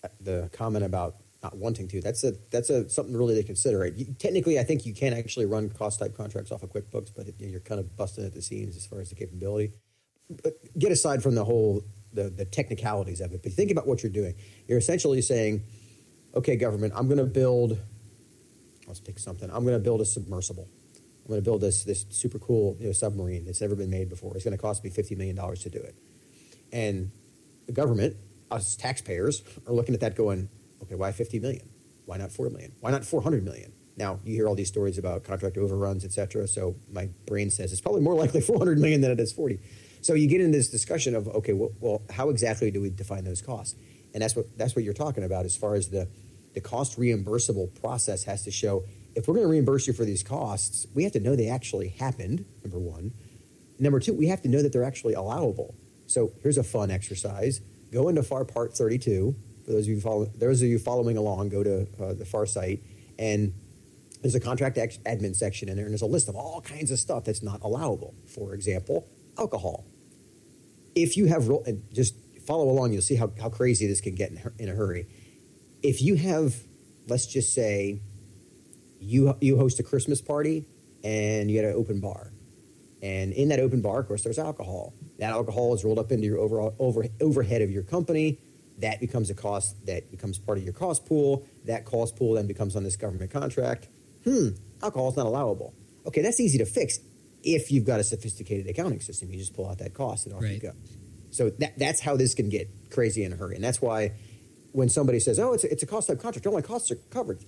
uh, 0.03 0.09
the 0.21 0.51
comment 0.53 0.85
about 0.85 1.17
not 1.45 1.57
wanting 1.57 1.87
to. 1.89 2.01
That's 2.01 2.25
a 2.25 2.33
that's 2.51 2.71
a 2.71 2.89
something 2.89 3.17
really 3.17 3.37
to 3.37 3.45
consider. 3.45 3.87
You, 3.87 4.07
technically, 4.19 4.59
I 4.59 4.65
think 4.65 4.87
you 4.87 4.95
can 4.95 5.13
actually 5.13 5.47
run 5.47 5.71
cost 5.71 6.01
type 6.01 6.17
contracts 6.17 6.51
off 6.51 6.63
of 6.65 6.73
QuickBooks, 6.73 7.13
but 7.15 7.29
it, 7.29 7.35
you're 7.39 7.61
kind 7.61 7.79
of 7.79 7.97
busting 7.97 8.25
at 8.25 8.33
the 8.33 8.43
seams 8.43 8.77
as 8.77 8.85
far 8.85 9.01
as 9.01 9.11
the 9.11 9.15
capability. 9.15 9.73
But 10.43 10.55
get 10.77 10.91
aside 10.91 11.23
from 11.23 11.35
the 11.37 11.45
whole 11.45 11.85
the, 12.13 12.31
the 12.31 12.45
technicalities 12.45 13.21
of 13.21 13.33
it, 13.33 13.43
but 13.43 13.53
think 13.53 13.71
about 13.71 13.87
what 13.87 14.03
you're 14.03 14.13
doing. 14.13 14.35
You're 14.67 14.79
essentially 14.79 15.21
saying, 15.21 15.63
okay, 16.35 16.57
government, 16.57 16.93
I'm 16.97 17.07
going 17.07 17.19
to 17.19 17.25
build, 17.25 17.79
let's 18.87 19.01
pick 19.01 19.19
something. 19.19 19.49
I'm 19.51 19.65
going 19.65 19.77
to 19.77 19.83
build 19.83 20.01
a 20.01 20.05
submersible. 20.05 20.69
I'm 21.25 21.29
going 21.29 21.41
to 21.41 21.45
build 21.45 21.61
this, 21.61 21.85
this 21.85 22.05
super 22.11 22.39
cool 22.39 22.77
you 22.79 22.87
know, 22.87 22.93
submarine 22.93 23.45
that's 23.47 23.61
never 23.61 23.75
been 23.75 23.91
made 23.91 24.09
before. 24.09 24.35
It's 24.35 24.45
going 24.45 24.57
to 24.57 24.61
cost 24.61 24.85
me 24.85 24.91
$50 24.91 25.17
million 25.17 25.37
to 25.37 25.71
do 25.71 25.79
it. 25.79 25.95
And 26.73 27.11
the 27.67 27.73
government, 27.73 28.17
us 28.51 28.77
taxpayers, 28.77 29.43
are 29.67 29.73
looking 29.73 29.95
at 29.95 30.01
that 30.01 30.17
going, 30.17 30.51
okay, 30.83 30.97
why 30.97 31.13
50 31.13 31.41
million? 31.41 31.69
Why 32.05 32.19
not 32.19 32.31
4 32.31 32.51
million? 32.51 32.73
Why 32.81 32.91
not 32.91 33.05
400 33.05 33.43
million? 33.43 33.73
Now, 33.97 34.19
you 34.25 34.35
hear 34.35 34.49
all 34.49 34.55
these 34.55 34.69
stories 34.69 34.99
about 34.99 35.23
contract 35.25 35.57
overruns, 35.57 36.05
et 36.05 36.13
cetera. 36.13 36.49
So 36.49 36.75
my 36.93 37.09
brain 37.27 37.51
says 37.51 37.73
it's 37.73 37.81
probably 37.81 38.03
more 38.03 38.15
likely 38.15 38.41
400 38.43 38.79
million 38.79 39.01
than 39.01 39.13
it 39.13 39.21
is 39.21 39.33
40. 39.33 39.61
So 40.03 40.13
you 40.13 40.29
get 40.29 40.41
into 40.41 40.59
this 40.59 40.69
discussion 40.69 41.15
of, 41.15 41.29
okay, 41.29 41.55
well, 41.55 41.73
well 41.81 42.03
how 42.11 42.29
exactly 42.29 42.71
do 42.71 42.83
we 42.83 42.91
define 42.91 43.25
those 43.25 43.41
costs? 43.41 43.77
And 44.13 44.23
that's 44.23 44.37
what, 44.37 44.59
that's 44.59 44.77
what 44.77 44.85
you're 44.85 44.95
talking 44.95 45.25
about 45.25 45.45
as 45.45 45.57
far 45.57 45.75
as 45.75 45.89
the, 45.89 46.09
the 46.55 46.61
cost 46.61 46.99
reimbursable 46.99 47.75
process 47.81 48.25
has 48.25 48.45
to 48.45 48.51
show 48.51 48.85
if 49.15 49.29
we're 49.29 49.35
going 49.35 49.47
to 49.47 49.51
reimburse 49.51 49.87
you 49.87 49.93
for 49.93 50.05
these 50.05 50.23
costs, 50.23 50.87
we 50.95 51.05
have 51.05 51.13
to 51.13 51.21
know 51.21 51.37
they 51.37 51.49
actually 51.49 51.89
happened, 51.89 52.45
number 52.63 52.79
one. 52.79 53.13
Number 53.79 54.01
two, 54.01 54.13
we 54.13 54.29
have 54.29 54.43
to 54.43 54.49
know 54.49 54.63
that 54.63 54.73
they're 54.73 54.85
actually 54.85 55.15
allowable. 55.15 55.75
So 56.07 56.33
here's 56.43 56.59
a 56.59 56.65
fun 56.65 56.91
exercise. 56.91 57.61
Go 57.93 58.09
into 58.09 58.23
FAR 58.23 58.45
Part 58.45 58.75
32. 58.77 59.35
For 59.65 59.71
those 59.71 59.85
of 59.85 59.89
you, 59.89 60.01
follow, 60.01 60.25
those 60.27 60.63
of 60.63 60.69
you 60.69 60.79
following 60.79 61.17
along, 61.17 61.49
go 61.49 61.63
to 61.63 61.87
uh, 62.03 62.15
the 62.15 62.25
FAR 62.25 62.47
site, 62.47 62.83
and 63.19 63.55
there's 64.21 64.35
a 64.35 64.41
contract 64.41 64.77
admin 64.77 65.35
section 65.35 65.69
in 65.69 65.77
there, 65.77 65.87
and 65.87 65.93
there's 65.93 66.03
a 66.03 66.07
list 66.07 66.29
of 66.29 66.35
all 66.35 66.61
kinds 66.61 66.91
of 66.91 66.99
stuff 66.99 67.25
that's 67.25 67.43
not 67.43 67.63
allowable. 67.63 68.15
For 68.27 68.55
example, 68.55 69.07
alcohol. 69.39 69.87
If 70.95 71.17
you 71.17 71.27
have, 71.27 71.49
and 71.67 71.83
just 71.93 72.15
follow 72.47 72.69
along, 72.69 72.93
you'll 72.93 73.03
see 73.03 73.17
how, 73.17 73.33
how 73.41 73.49
crazy 73.49 73.87
this 73.87 74.01
can 74.01 74.15
get 74.15 74.31
in, 74.31 74.53
in 74.59 74.69
a 74.69 74.75
hurry 74.75 75.07
if 75.85 76.01
you 76.03 76.17
have, 76.17 76.55
let's 77.07 77.27
just 77.27 77.55
say, 77.55 78.01
you 78.99 79.37
you 79.41 79.59
host 79.59 79.79
a 79.79 79.83
Christmas 79.83 80.23
party 80.23 80.67
and 81.05 81.51
you 81.51 81.61
get 81.61 81.67
an 81.67 81.77
open 81.77 82.01
bar, 82.01 82.33
and 83.03 83.33
in 83.35 83.51
that 83.51 83.61
open 83.61 83.83
bar, 83.83 84.01
of 84.01 84.09
course, 84.09 84.23
there's 84.25 84.39
alcohol. 84.39 84.95
That 85.19 85.31
alcohol 85.31 85.75
is 85.75 85.85
rolled 85.85 85.99
up 85.99 86.11
into 86.11 86.25
your 86.27 86.39
overall 86.39 86.75
over, 86.79 87.05
overhead 87.21 87.61
of 87.61 87.71
your 87.71 87.83
company. 87.83 88.41
That 88.79 88.99
becomes 88.99 89.31
a 89.31 89.35
cost 89.35 89.87
that 89.87 90.11
becomes 90.11 90.39
part 90.39 90.59
of 90.59 90.65
your 90.65 90.73
cost 90.73 91.05
pool. 91.05 91.47
That 91.67 91.85
cost 91.85 92.17
pool 92.17 92.33
then 92.33 92.47
becomes 92.47 92.75
on 92.75 92.83
this 92.83 92.97
government 92.97 93.31
contract. 93.31 93.89
Hmm, 94.25 94.49
alcohol 94.83 95.11
is 95.11 95.17
not 95.17 95.27
allowable. 95.27 95.75
Okay, 96.07 96.23
that's 96.23 96.41
easy 96.41 96.59
to 96.59 96.65
fix 96.65 96.99
if 97.43 97.71
you've 97.71 97.85
got 97.85 98.01
a 98.01 98.05
sophisticated 98.05 98.67
accounting 98.69 99.01
system. 99.01 99.31
You 99.31 99.39
just 99.39 99.55
pull 99.55 99.69
out 99.69 99.79
that 99.79 99.93
cost 99.93 100.27
and 100.27 100.35
off 100.35 100.43
right. 100.43 100.53
you 100.53 100.61
go. 100.61 100.73
So 101.31 101.51
that, 101.51 101.79
that's 101.79 102.01
how 102.01 102.17
this 102.17 102.35
can 102.35 102.49
get 102.49 102.91
crazy 102.91 103.23
in 103.23 103.33
a 103.33 103.37
hurry, 103.37 103.57
and 103.57 103.63
that's 103.63 103.83
why 103.83 104.13
when 104.75 104.89
somebody 104.89 105.21
says, 105.21 105.39
"Oh, 105.39 105.53
it's 105.53 105.63
a, 105.63 105.71
it's 105.71 105.83
a 105.85 105.87
cost 105.87 106.09
type 106.09 106.21
contract, 106.21 106.47
all 106.47 106.53
my 106.53 106.61
costs 106.61 106.91
are 106.91 106.97
covered," 107.11 107.45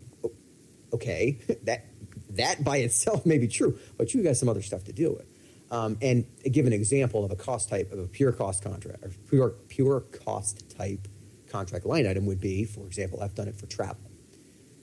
okay, 0.92 1.38
that 1.64 1.86
that 2.30 2.62
by 2.62 2.76
itself 2.88 3.26
may 3.26 3.38
be 3.38 3.48
true, 3.48 3.78
but 3.98 4.14
you 4.14 4.22
got 4.22 4.36
some 4.36 4.48
other 4.48 4.62
stuff 4.62 4.84
to 4.84 4.92
deal 4.92 5.12
with. 5.12 5.26
Um, 5.68 5.98
and 6.00 6.24
give 6.52 6.66
an 6.66 6.72
example 6.72 7.24
of 7.24 7.32
a 7.32 7.36
cost 7.36 7.68
type 7.68 7.90
of 7.90 7.98
a 7.98 8.06
pure 8.06 8.30
cost 8.30 8.62
contract 8.62 9.02
or 9.02 9.10
pure 9.28 9.50
pure 9.68 10.00
cost 10.00 10.70
type 10.78 11.08
contract 11.48 11.84
line 11.84 12.06
item 12.06 12.24
would 12.26 12.40
be, 12.40 12.64
for 12.64 12.86
example, 12.86 13.20
I've 13.20 13.34
done 13.34 13.48
it 13.48 13.56
for 13.56 13.66
travel. 13.66 14.10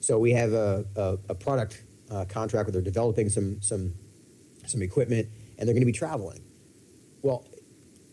So 0.01 0.19
we 0.19 0.31
have 0.31 0.51
a, 0.51 0.85
a, 0.97 1.17
a 1.29 1.35
product 1.35 1.81
uh, 2.11 2.25
contract 2.25 2.67
where 2.67 2.73
they're 2.73 2.81
developing 2.81 3.29
some 3.29 3.61
some 3.61 3.93
some 4.67 4.81
equipment 4.81 5.29
and 5.57 5.65
they're 5.65 5.73
going 5.73 5.81
to 5.81 5.85
be 5.85 5.93
traveling. 5.93 6.43
Well, 7.21 7.47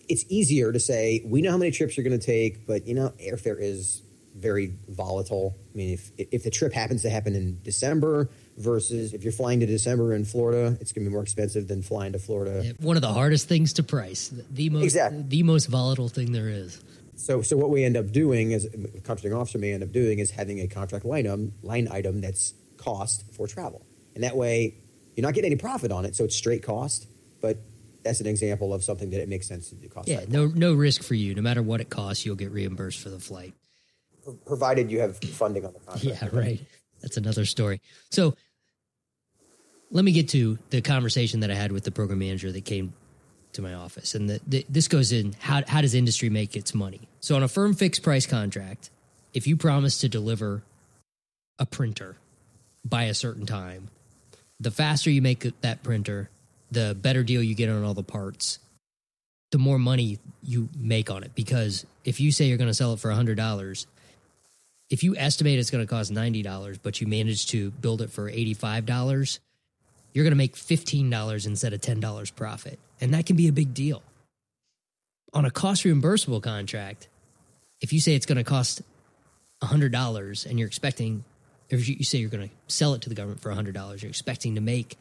it's 0.09 0.25
easier 0.29 0.71
to 0.71 0.79
say 0.79 1.23
we 1.25 1.43
know 1.43 1.51
how 1.51 1.59
many 1.59 1.73
trips 1.73 1.97
you're 1.97 2.05
going 2.05 2.19
to 2.19 2.25
take, 2.25 2.69
but 2.69 2.87
you 2.87 2.95
know 2.95 3.13
airfare 3.21 3.57
is 3.59 4.03
very 4.35 4.75
volatile. 4.89 5.57
I 5.75 5.77
mean, 5.77 5.95
if 5.95 6.11
if 6.17 6.45
the 6.45 6.51
trip 6.51 6.73
happens 6.73 7.03
to 7.03 7.11
happen 7.11 7.35
in 7.35 7.61
December 7.63 8.31
versus 8.57 9.15
if 9.15 9.23
you're 9.25 9.33
flying 9.33 9.61
to 9.61 9.67
December 9.67 10.15
in 10.15 10.25
Florida, 10.25 10.77
it's 10.81 10.93
going 10.93 11.05
to 11.05 11.11
be 11.11 11.13
more 11.13 11.23
expensive 11.23 11.69
than 11.69 11.83
flying 11.83 12.13
to 12.13 12.19
Florida. 12.19 12.63
Yeah, 12.65 12.73
one 12.79 12.97
of 12.97 13.03
the 13.03 13.13
hardest 13.13 13.49
things 13.49 13.73
to 13.75 13.83
price, 13.83 14.33
the 14.51 14.71
most 14.71 14.85
exactly. 14.85 15.25
the 15.27 15.43
most 15.43 15.67
volatile 15.67 16.09
thing 16.09 16.33
there 16.33 16.49
is. 16.49 16.83
So, 17.17 17.43
so 17.43 17.57
what 17.59 17.69
we 17.69 17.85
end 17.85 17.99
up 17.99 18.13
doing 18.13 18.53
is, 18.53 18.65
a 18.65 18.71
contracting 19.01 19.35
officer 19.35 19.59
may 19.59 19.73
end 19.73 19.83
up 19.83 19.93
doing 19.93 20.21
is 20.21 20.31
having 20.31 20.61
a 20.61 20.67
contract 20.67 21.05
line 21.05 21.27
item, 21.27 21.53
line 21.63 21.87
item 21.91 22.23
that's 22.23 22.55
cost 22.79 23.25
for 23.35 23.47
travel, 23.47 23.85
and 24.15 24.25
that 24.25 24.37
way 24.37 24.75
you're 25.17 25.27
not 25.27 25.35
getting 25.35 25.51
any 25.51 25.61
profit 25.61 25.93
on 25.93 26.05
it, 26.05 26.17
so 26.17 26.25
it's 26.25 26.37
straight 26.37 26.63
cost. 26.63 27.07
But 27.43 27.59
that's 28.03 28.21
an 28.21 28.27
example 28.27 28.73
of 28.73 28.83
something 28.83 29.11
that 29.11 29.21
it 29.21 29.29
makes 29.29 29.47
sense 29.47 29.69
to 29.71 29.75
do 29.75 29.89
cost. 29.89 30.09
Yeah, 30.09 30.25
no, 30.29 30.47
no 30.47 30.73
risk 30.73 31.03
for 31.03 31.15
you. 31.15 31.35
No 31.35 31.43
matter 31.43 31.63
what 31.63 31.81
it 31.81 31.91
costs, 31.91 32.25
you'll 32.25 32.37
get 32.37 32.51
reimbursed 32.51 33.01
for 33.01 33.11
the 33.11 33.21
flight, 33.21 33.55
provided 34.47 34.91
you 34.91 35.01
have 35.01 35.19
funding 35.19 35.65
on 35.65 35.73
the 35.73 35.81
contract. 35.81 36.05
Yeah, 36.05 36.29
right. 36.39 36.61
That's 37.03 37.17
another 37.17 37.45
story. 37.45 37.81
So, 38.11 38.35
let 39.91 40.05
me 40.05 40.13
get 40.13 40.29
to 40.31 40.59
the 40.71 40.81
conversation 40.81 41.41
that 41.41 41.51
I 41.51 41.55
had 41.55 41.73
with 41.73 41.85
the 41.85 41.91
program 41.91 42.21
manager 42.21 42.53
that 42.53 42.65
came 42.65 42.93
to 43.55 43.63
my 43.63 43.75
office, 43.75 44.15
and 44.15 44.31
the, 44.31 44.41
the, 44.47 44.67
this 44.69 44.87
goes 44.87 45.11
in 45.11 45.35
how 45.41 45.63
how 45.67 45.81
does 45.81 45.95
industry 45.95 46.31
make 46.31 46.57
its 46.57 46.75
money? 46.75 47.01
So, 47.21 47.37
on 47.37 47.43
a 47.43 47.49
firm 47.49 47.75
fixed 47.75 48.03
price 48.03 48.27
contract, 48.27 48.91
if 49.33 49.47
you 49.47 49.57
promise 49.57 49.99
to 49.99 50.09
deliver 50.09 50.63
a 51.59 51.67
printer 51.67 52.17
by 52.85 53.05
a 53.05 53.15
certain 53.15 53.47
time, 53.47 53.89
the 54.59 54.71
faster 54.71 55.11
you 55.11 55.23
make 55.23 55.61
that 55.63 55.83
printer, 55.83 56.31
the 56.71 56.97
better 57.01 57.23
deal 57.23 57.43
you 57.43 57.55
get 57.55 57.69
on 57.69 57.83
all 57.83 57.95
the 57.95 58.03
parts, 58.03 58.59
the 59.51 59.59
more 59.59 59.79
money 59.79 60.19
you 60.43 60.69
make 60.79 61.11
on 61.11 61.23
it. 61.23 61.35
Because 61.35 61.87
if 62.05 62.21
you 62.21 62.33
say 62.33 62.47
you're 62.47 62.59
going 62.59 62.71
to 62.71 62.75
sell 62.75 62.93
it 62.93 63.01
for 63.01 63.11
$100, 63.11 63.87
if 64.91 65.05
you 65.05 65.17
estimate 65.17 65.59
it's 65.59 65.71
going 65.71 65.87
to 65.87 65.89
cost 65.89 66.13
$90, 66.13 66.79
but 66.83 67.01
you 67.01 67.07
manage 67.07 67.47
to 67.49 67.71
build 67.71 68.03
it 68.03 68.11
for 68.11 68.31
$85, 68.31 69.39
you're 70.13 70.25
going 70.25 70.33
to 70.33 70.37
make 70.37 70.57
$15 70.57 71.47
instead 71.47 71.73
of 71.73 71.81
$10 71.81 72.35
profit. 72.35 72.79
And 73.01 73.15
that 73.15 73.25
can 73.25 73.37
be 73.37 73.49
a 73.49 73.53
big 73.53 73.73
deal. 73.73 74.03
On 75.33 75.45
a 75.45 75.51
cost 75.51 75.85
reimbursable 75.85 76.43
contract, 76.43 77.09
if 77.81 77.93
you 77.93 78.01
say 78.01 78.15
it's 78.15 78.27
going 78.27 78.37
to 78.37 78.45
cost 78.45 78.83
$100 79.63 80.47
and 80.47 80.59
you're 80.59 80.67
expecting, 80.67 81.25
if 81.69 81.89
you 81.89 82.05
say 82.05 82.19
you're 82.19 82.29
going 82.29 82.49
to 82.49 82.55
sell 82.67 82.95
it 82.95 83.03
to 83.03 83.09
the 83.09 83.15
government 83.15 83.41
for 83.41 83.53
$100, 83.53 84.03
you're 84.03 84.11
expecting 84.11 84.57
to 84.57 84.61
make 84.61 84.99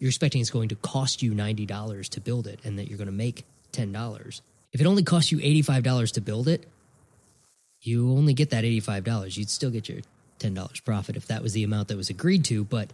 you're 0.00 0.08
expecting 0.08 0.40
it's 0.40 0.50
going 0.50 0.70
to 0.70 0.76
cost 0.76 1.22
you 1.22 1.32
$90 1.32 2.08
to 2.08 2.20
build 2.22 2.46
it 2.46 2.58
and 2.64 2.78
that 2.78 2.88
you're 2.88 2.96
going 2.96 3.06
to 3.06 3.12
make 3.12 3.44
$10. 3.72 4.40
If 4.72 4.80
it 4.80 4.86
only 4.86 5.02
costs 5.02 5.30
you 5.30 5.38
$85 5.38 6.12
to 6.12 6.20
build 6.22 6.48
it, 6.48 6.66
you 7.80 8.10
only 8.12 8.34
get 8.34 8.50
that 8.50 8.64
$85. 8.64 9.36
You'd 9.36 9.50
still 9.50 9.70
get 9.70 9.88
your 9.88 10.00
$10 10.38 10.84
profit 10.84 11.16
if 11.16 11.26
that 11.26 11.42
was 11.42 11.52
the 11.52 11.64
amount 11.64 11.88
that 11.88 11.96
was 11.96 12.10
agreed 12.10 12.44
to, 12.46 12.64
but 12.64 12.92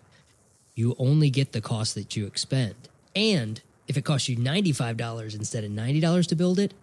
you 0.74 0.94
only 0.98 1.30
get 1.30 1.52
the 1.52 1.60
cost 1.60 1.94
that 1.94 2.16
you 2.16 2.26
expend. 2.26 2.74
And 3.14 3.60
if 3.88 3.96
it 3.96 4.04
costs 4.04 4.28
you 4.28 4.36
$95 4.36 5.34
instead 5.34 5.64
of 5.64 5.70
$90 5.70 6.26
to 6.28 6.36
build 6.36 6.58
it, 6.58 6.74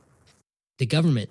the 0.79 0.85
government 0.85 1.29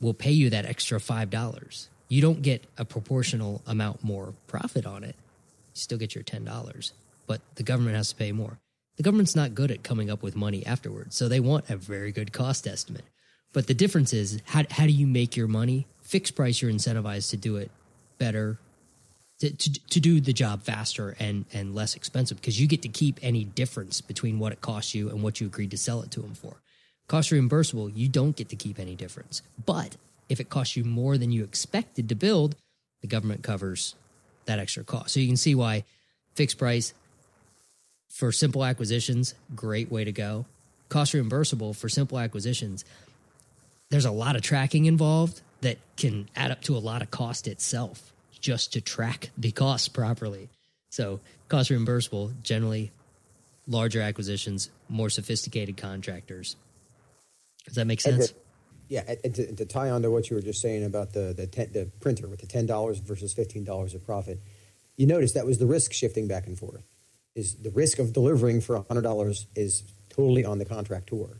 will 0.00 0.14
pay 0.14 0.32
you 0.32 0.50
that 0.50 0.66
extra 0.66 0.98
$5. 0.98 1.88
You 2.08 2.22
don't 2.22 2.42
get 2.42 2.64
a 2.76 2.84
proportional 2.84 3.62
amount 3.66 4.04
more 4.04 4.34
profit 4.46 4.86
on 4.86 5.02
it. 5.04 5.16
You 5.74 5.80
still 5.80 5.98
get 5.98 6.14
your 6.14 6.24
$10 6.24 6.92
but 7.26 7.40
the 7.56 7.62
government 7.62 7.96
has 7.96 8.10
to 8.10 8.16
pay 8.16 8.32
more. 8.32 8.58
The 8.96 9.02
government's 9.02 9.36
not 9.36 9.54
good 9.54 9.70
at 9.70 9.82
coming 9.82 10.10
up 10.10 10.22
with 10.22 10.36
money 10.36 10.64
afterwards, 10.64 11.16
so 11.16 11.28
they 11.28 11.40
want 11.40 11.68
a 11.68 11.76
very 11.76 12.12
good 12.12 12.32
cost 12.32 12.66
estimate. 12.66 13.04
But 13.52 13.66
the 13.66 13.74
difference 13.74 14.12
is 14.12 14.40
how, 14.46 14.64
how 14.70 14.86
do 14.86 14.92
you 14.92 15.06
make 15.06 15.36
your 15.36 15.48
money? 15.48 15.86
Fixed 16.06 16.36
price, 16.36 16.62
you're 16.62 16.70
incentivized 16.70 17.30
to 17.30 17.36
do 17.36 17.56
it 17.56 17.70
better, 18.18 18.58
to, 19.40 19.50
to, 19.50 19.72
to 19.90 20.00
do 20.00 20.20
the 20.20 20.32
job 20.32 20.62
faster 20.62 21.16
and, 21.18 21.44
and 21.52 21.74
less 21.74 21.96
expensive 21.96 22.40
because 22.40 22.60
you 22.60 22.68
get 22.68 22.82
to 22.82 22.88
keep 22.88 23.18
any 23.22 23.42
difference 23.42 24.00
between 24.00 24.38
what 24.38 24.52
it 24.52 24.60
costs 24.60 24.94
you 24.94 25.10
and 25.10 25.22
what 25.22 25.40
you 25.40 25.48
agreed 25.48 25.72
to 25.72 25.76
sell 25.76 26.02
it 26.02 26.12
to 26.12 26.20
them 26.20 26.34
for. 26.34 26.56
Cost 27.08 27.30
reimbursable, 27.30 27.90
you 27.94 28.08
don't 28.08 28.36
get 28.36 28.48
to 28.50 28.56
keep 28.56 28.78
any 28.78 28.94
difference. 28.94 29.42
But 29.64 29.96
if 30.28 30.38
it 30.38 30.48
costs 30.48 30.76
you 30.76 30.84
more 30.84 31.18
than 31.18 31.32
you 31.32 31.42
expected 31.42 32.08
to 32.08 32.14
build, 32.14 32.54
the 33.00 33.08
government 33.08 33.42
covers 33.42 33.96
that 34.44 34.60
extra 34.60 34.84
cost. 34.84 35.10
So 35.10 35.20
you 35.20 35.26
can 35.26 35.36
see 35.36 35.56
why 35.56 35.84
fixed 36.34 36.56
price 36.56 36.94
for 38.08 38.30
simple 38.30 38.64
acquisitions, 38.64 39.34
great 39.56 39.90
way 39.90 40.04
to 40.04 40.12
go. 40.12 40.46
Cost 40.88 41.14
reimbursable 41.14 41.74
for 41.74 41.88
simple 41.88 42.18
acquisitions. 42.18 42.84
There's 43.90 44.04
a 44.04 44.10
lot 44.10 44.36
of 44.36 44.42
tracking 44.42 44.86
involved 44.86 45.42
that 45.60 45.78
can 45.96 46.28
add 46.34 46.50
up 46.50 46.62
to 46.62 46.76
a 46.76 46.78
lot 46.78 47.02
of 47.02 47.10
cost 47.10 47.46
itself 47.46 48.12
just 48.40 48.72
to 48.74 48.80
track 48.80 49.30
the 49.38 49.52
costs 49.52 49.88
properly. 49.88 50.48
So, 50.90 51.20
cost 51.48 51.70
reimbursable, 51.70 52.40
generally 52.42 52.92
larger 53.66 54.00
acquisitions, 54.00 54.70
more 54.88 55.10
sophisticated 55.10 55.76
contractors. 55.76 56.56
Does 57.64 57.74
that 57.74 57.86
make 57.86 58.00
sense? 58.00 58.28
To, 58.28 58.34
yeah, 58.88 59.14
and 59.24 59.34
to, 59.34 59.54
to, 59.56 59.64
tie 59.64 59.90
on 59.90 60.02
to 60.02 60.10
what 60.10 60.30
you 60.30 60.36
were 60.36 60.42
just 60.42 60.60
saying 60.60 60.84
about 60.84 61.12
the 61.12 61.34
the, 61.36 61.46
ten, 61.46 61.72
the 61.72 61.90
printer 62.00 62.28
with 62.28 62.40
the 62.40 62.46
ten 62.46 62.66
dollars 62.66 62.98
versus 62.98 63.32
fifteen 63.32 63.64
dollars 63.64 63.94
of 63.94 64.04
profit, 64.04 64.40
you 64.96 65.06
notice 65.06 65.32
that 65.32 65.46
was 65.46 65.58
the 65.58 65.66
risk 65.66 65.92
shifting 65.92 66.28
back 66.28 66.46
and 66.46 66.58
forth 66.58 66.84
is 67.36 67.56
the 67.56 67.70
risk 67.70 67.98
of 67.98 68.12
delivering 68.12 68.60
for 68.62 68.80
$100 68.82 69.46
is 69.54 69.84
totally 70.08 70.44
on 70.44 70.58
the 70.58 70.64
contractor. 70.64 71.38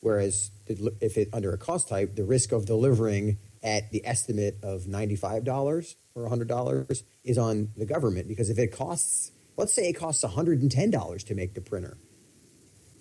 Whereas 0.00 0.50
if 0.66 1.16
it 1.16 1.28
under 1.32 1.52
a 1.52 1.58
cost 1.58 1.88
type, 1.88 2.14
the 2.16 2.24
risk 2.24 2.52
of 2.52 2.66
delivering 2.66 3.38
at 3.62 3.90
the 3.90 4.06
estimate 4.06 4.58
of 4.62 4.82
$95 4.82 5.94
or 6.14 6.28
$100 6.28 7.02
is 7.24 7.38
on 7.38 7.70
the 7.76 7.86
government 7.86 8.28
because 8.28 8.50
if 8.50 8.58
it 8.58 8.68
costs, 8.68 9.32
let's 9.56 9.72
say 9.72 9.88
it 9.88 9.94
costs 9.94 10.22
$110 10.22 11.26
to 11.26 11.34
make 11.34 11.54
the 11.54 11.60
printer, 11.60 11.96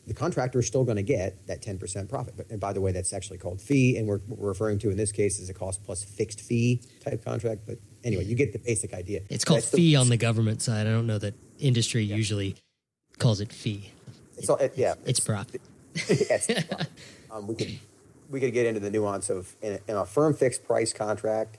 the 0.07 0.13
contractor 0.13 0.59
is 0.59 0.67
still 0.67 0.83
going 0.83 0.97
to 0.97 1.03
get 1.03 1.47
that 1.47 1.61
10% 1.61 2.09
profit. 2.09 2.35
But, 2.37 2.49
and 2.49 2.59
by 2.59 2.73
the 2.73 2.81
way, 2.81 2.91
that's 2.91 3.13
actually 3.13 3.39
called 3.39 3.59
fee, 3.59 3.97
and 3.97 4.07
we're, 4.07 4.19
we're 4.27 4.49
referring 4.49 4.79
to 4.79 4.89
in 4.89 4.97
this 4.97 5.11
case 5.11 5.39
is 5.39 5.49
a 5.49 5.53
cost 5.53 5.83
plus 5.83 6.03
fixed 6.03 6.41
fee 6.41 6.81
type 7.03 7.25
contract. 7.25 7.61
But 7.65 7.79
anyway, 8.03 8.25
you 8.25 8.35
get 8.35 8.53
the 8.53 8.59
basic 8.59 8.93
idea. 8.93 9.21
It's 9.29 9.43
called 9.43 9.63
fee 9.63 9.93
the, 9.93 9.95
on 9.97 10.09
the 10.09 10.17
government 10.17 10.61
side. 10.61 10.87
I 10.87 10.91
don't 10.91 11.07
know 11.07 11.17
that 11.17 11.33
industry 11.59 12.03
yeah. 12.03 12.15
usually 12.15 12.55
calls 13.17 13.41
it 13.41 13.51
fee. 13.51 13.91
It's 14.37 14.49
all, 14.49 14.57
it, 14.57 14.73
yeah, 14.75 14.91
it's, 14.91 15.09
it's 15.11 15.19
profit. 15.19 15.61
Yes, 16.07 16.49
um, 17.31 17.47
we 17.47 17.55
could 17.55 17.79
we 18.29 18.39
could 18.39 18.53
get 18.53 18.65
into 18.65 18.79
the 18.79 18.89
nuance 18.89 19.29
of 19.29 19.55
in 19.61 19.73
a, 19.73 19.91
in 19.91 19.97
a, 19.97 20.05
firm 20.05 20.33
fixed 20.33 20.65
price 20.65 20.93
contract, 20.93 21.57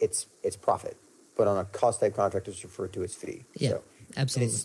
it's 0.00 0.26
it's 0.42 0.56
profit, 0.56 0.96
but 1.36 1.46
on 1.48 1.58
a 1.58 1.64
cost 1.64 2.00
type 2.00 2.14
contract, 2.14 2.48
it's 2.48 2.62
referred 2.64 2.92
to 2.92 3.02
as 3.02 3.14
fee. 3.14 3.44
Yeah, 3.54 3.70
so, 3.70 3.82
absolutely. 4.16 4.58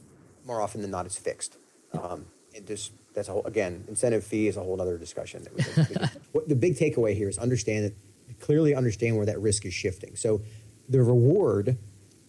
more 0.46 0.62
often 0.62 0.82
than 0.82 0.92
not, 0.92 1.06
it's 1.06 1.18
fixed. 1.18 1.58
Um, 1.94 2.26
and 2.56 2.66
just 2.68 2.92
that's 3.14 3.30
a 3.30 3.32
whole 3.32 3.46
again 3.46 3.86
incentive 3.88 4.24
fee 4.24 4.48
is 4.48 4.58
a 4.58 4.62
whole 4.62 4.82
other 4.82 4.98
discussion. 4.98 5.44
That 5.44 5.56
we 5.56 6.20
what, 6.32 6.50
the 6.50 6.56
big 6.56 6.76
takeaway 6.76 7.16
here 7.16 7.30
is 7.30 7.38
understand 7.38 7.86
that 7.86 8.40
clearly 8.40 8.76
understand 8.76 9.16
where 9.16 9.26
that 9.26 9.40
risk 9.40 9.66
is 9.66 9.74
shifting. 9.74 10.16
So 10.16 10.42
the 10.90 11.02
reward 11.02 11.78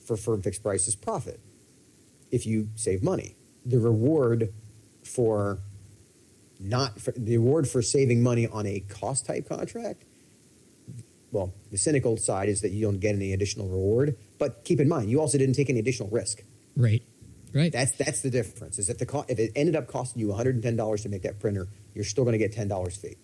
for 0.05 0.17
firm 0.17 0.43
fixed 0.43 0.63
price 0.63 0.87
is 0.87 0.95
profit 0.95 1.41
if 2.31 2.47
you 2.47 2.69
save 2.75 3.03
money. 3.03 3.37
The 3.65 3.79
reward 3.79 4.53
for 5.03 5.61
not 6.61 7.01
for, 7.01 7.13
the 7.13 7.39
reward 7.39 7.69
for 7.69 7.83
saving 7.83 8.23
money 8.23 8.47
on 8.47 8.67
a 8.67 8.81
cost 8.81 9.27
type 9.27 9.49
contract. 9.49 10.05
Well, 11.33 11.53
the 11.71 11.79
cynical 11.79 12.17
side 12.17 12.49
is 12.49 12.61
that 12.61 12.71
you 12.71 12.83
don't 12.83 13.01
get 13.01 13.15
any 13.15 13.33
additional 13.33 13.69
reward, 13.69 14.17
but 14.39 14.65
keep 14.65 14.79
in 14.79 14.89
mind 14.89 15.11
you 15.11 15.21
also 15.21 15.37
didn't 15.37 15.57
take 15.57 15.69
any 15.69 15.81
additional 15.81 16.09
risk. 16.11 16.43
Right. 16.77 17.03
Right. 17.53 17.71
That's 17.71 17.97
that's 17.97 18.21
the 18.23 18.31
difference. 18.31 18.79
Is 18.79 18.89
if 18.89 18.99
the 18.99 19.07
co- 19.07 19.25
if 19.29 19.39
it 19.39 19.53
ended 19.55 19.77
up 19.77 19.87
costing 19.87 20.21
you 20.21 20.29
one 20.29 20.37
hundred 20.37 20.57
and 20.57 20.65
ten 20.65 20.77
dollars 20.77 21.03
to 21.03 21.09
make 21.09 21.23
that 21.23 21.39
printer, 21.39 21.69
you're 21.95 22.05
still 22.05 22.25
going 22.25 22.33
to 22.33 22.39
get 22.39 22.53
ten 22.53 22.67
dollars 22.67 22.97
fee. 22.97 23.17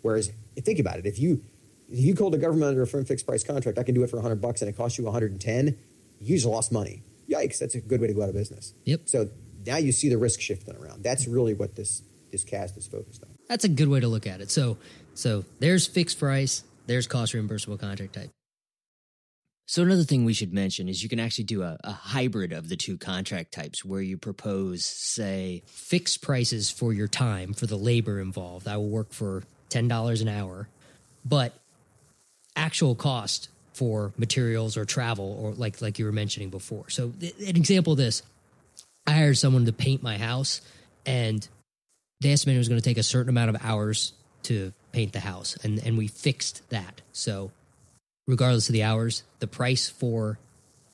Whereas, 0.00 0.32
think 0.56 0.78
about 0.78 0.98
it. 0.98 1.06
If 1.06 1.18
you 1.18 1.42
if 1.90 1.98
you 1.98 2.14
called 2.14 2.32
the 2.32 2.38
government 2.38 2.70
under 2.70 2.82
a 2.82 2.86
firm 2.86 3.04
fixed 3.04 3.26
price 3.26 3.44
contract, 3.44 3.78
I 3.78 3.82
can 3.82 3.94
do 3.94 4.02
it 4.02 4.08
for 4.08 4.20
hundred 4.22 4.40
bucks, 4.40 4.62
and 4.62 4.70
it 4.70 4.76
costs 4.76 4.96
you 4.96 5.04
one 5.04 5.12
hundred 5.12 5.32
and 5.32 5.40
ten. 5.40 5.76
You 6.18 6.36
just 6.36 6.46
lost 6.46 6.72
money. 6.72 7.02
Yikes! 7.28 7.58
That's 7.58 7.74
a 7.74 7.80
good 7.80 8.00
way 8.00 8.06
to 8.06 8.14
go 8.14 8.22
out 8.22 8.30
of 8.30 8.34
business. 8.34 8.72
Yep. 8.84 9.02
So 9.04 9.28
now 9.66 9.76
you 9.76 9.92
see 9.92 10.08
the 10.08 10.18
risk 10.18 10.40
shifting 10.40 10.76
around. 10.76 11.02
That's 11.02 11.26
really 11.26 11.52
what 11.52 11.76
this 11.76 12.02
this 12.34 12.42
cast 12.44 12.76
is 12.76 12.86
focused 12.88 13.22
on. 13.22 13.30
That's 13.48 13.64
a 13.64 13.68
good 13.68 13.88
way 13.88 14.00
to 14.00 14.08
look 14.08 14.26
at 14.26 14.40
it. 14.40 14.50
So 14.50 14.76
so 15.14 15.44
there's 15.60 15.86
fixed 15.86 16.18
price. 16.18 16.64
There's 16.86 17.06
cost 17.06 17.32
reimbursable 17.32 17.78
contract 17.78 18.14
type. 18.14 18.30
So 19.66 19.82
another 19.82 20.02
thing 20.02 20.24
we 20.24 20.34
should 20.34 20.52
mention 20.52 20.88
is 20.88 21.02
you 21.02 21.08
can 21.08 21.20
actually 21.20 21.44
do 21.44 21.62
a, 21.62 21.78
a, 21.84 21.92
hybrid 21.92 22.52
of 22.52 22.68
the 22.68 22.76
two 22.76 22.98
contract 22.98 23.50
types 23.52 23.82
where 23.82 24.02
you 24.02 24.18
propose, 24.18 24.84
say, 24.84 25.62
fixed 25.64 26.20
prices 26.20 26.70
for 26.70 26.92
your 26.92 27.08
time 27.08 27.54
for 27.54 27.66
the 27.66 27.78
labor 27.78 28.20
involved. 28.20 28.68
I 28.68 28.76
will 28.76 28.90
work 28.90 29.12
for 29.12 29.44
ten 29.70 29.88
dollars 29.88 30.20
an 30.20 30.28
hour, 30.28 30.68
but 31.24 31.54
actual 32.56 32.94
cost 32.94 33.48
for 33.72 34.12
materials 34.18 34.76
or 34.76 34.84
travel 34.84 35.38
or 35.40 35.52
like 35.52 35.80
like 35.80 35.98
you 35.98 36.04
were 36.04 36.12
mentioning 36.12 36.50
before. 36.50 36.90
So 36.90 37.12
an 37.22 37.56
example 37.56 37.92
of 37.92 37.98
this, 37.98 38.22
I 39.06 39.12
hired 39.12 39.38
someone 39.38 39.64
to 39.66 39.72
paint 39.72 40.02
my 40.02 40.18
house 40.18 40.60
and 41.06 41.46
they 42.24 42.32
estimated 42.32 42.56
it 42.56 42.60
was 42.60 42.68
going 42.68 42.80
to 42.80 42.84
take 42.84 42.96
a 42.96 43.02
certain 43.02 43.28
amount 43.28 43.50
of 43.50 43.62
hours 43.62 44.14
to 44.44 44.72
paint 44.92 45.12
the 45.12 45.20
house 45.20 45.56
and 45.62 45.78
and 45.84 45.98
we 45.98 46.08
fixed 46.08 46.68
that. 46.70 47.02
So 47.12 47.52
regardless 48.26 48.68
of 48.68 48.72
the 48.72 48.82
hours, 48.82 49.22
the 49.40 49.46
price 49.46 49.88
for 49.90 50.38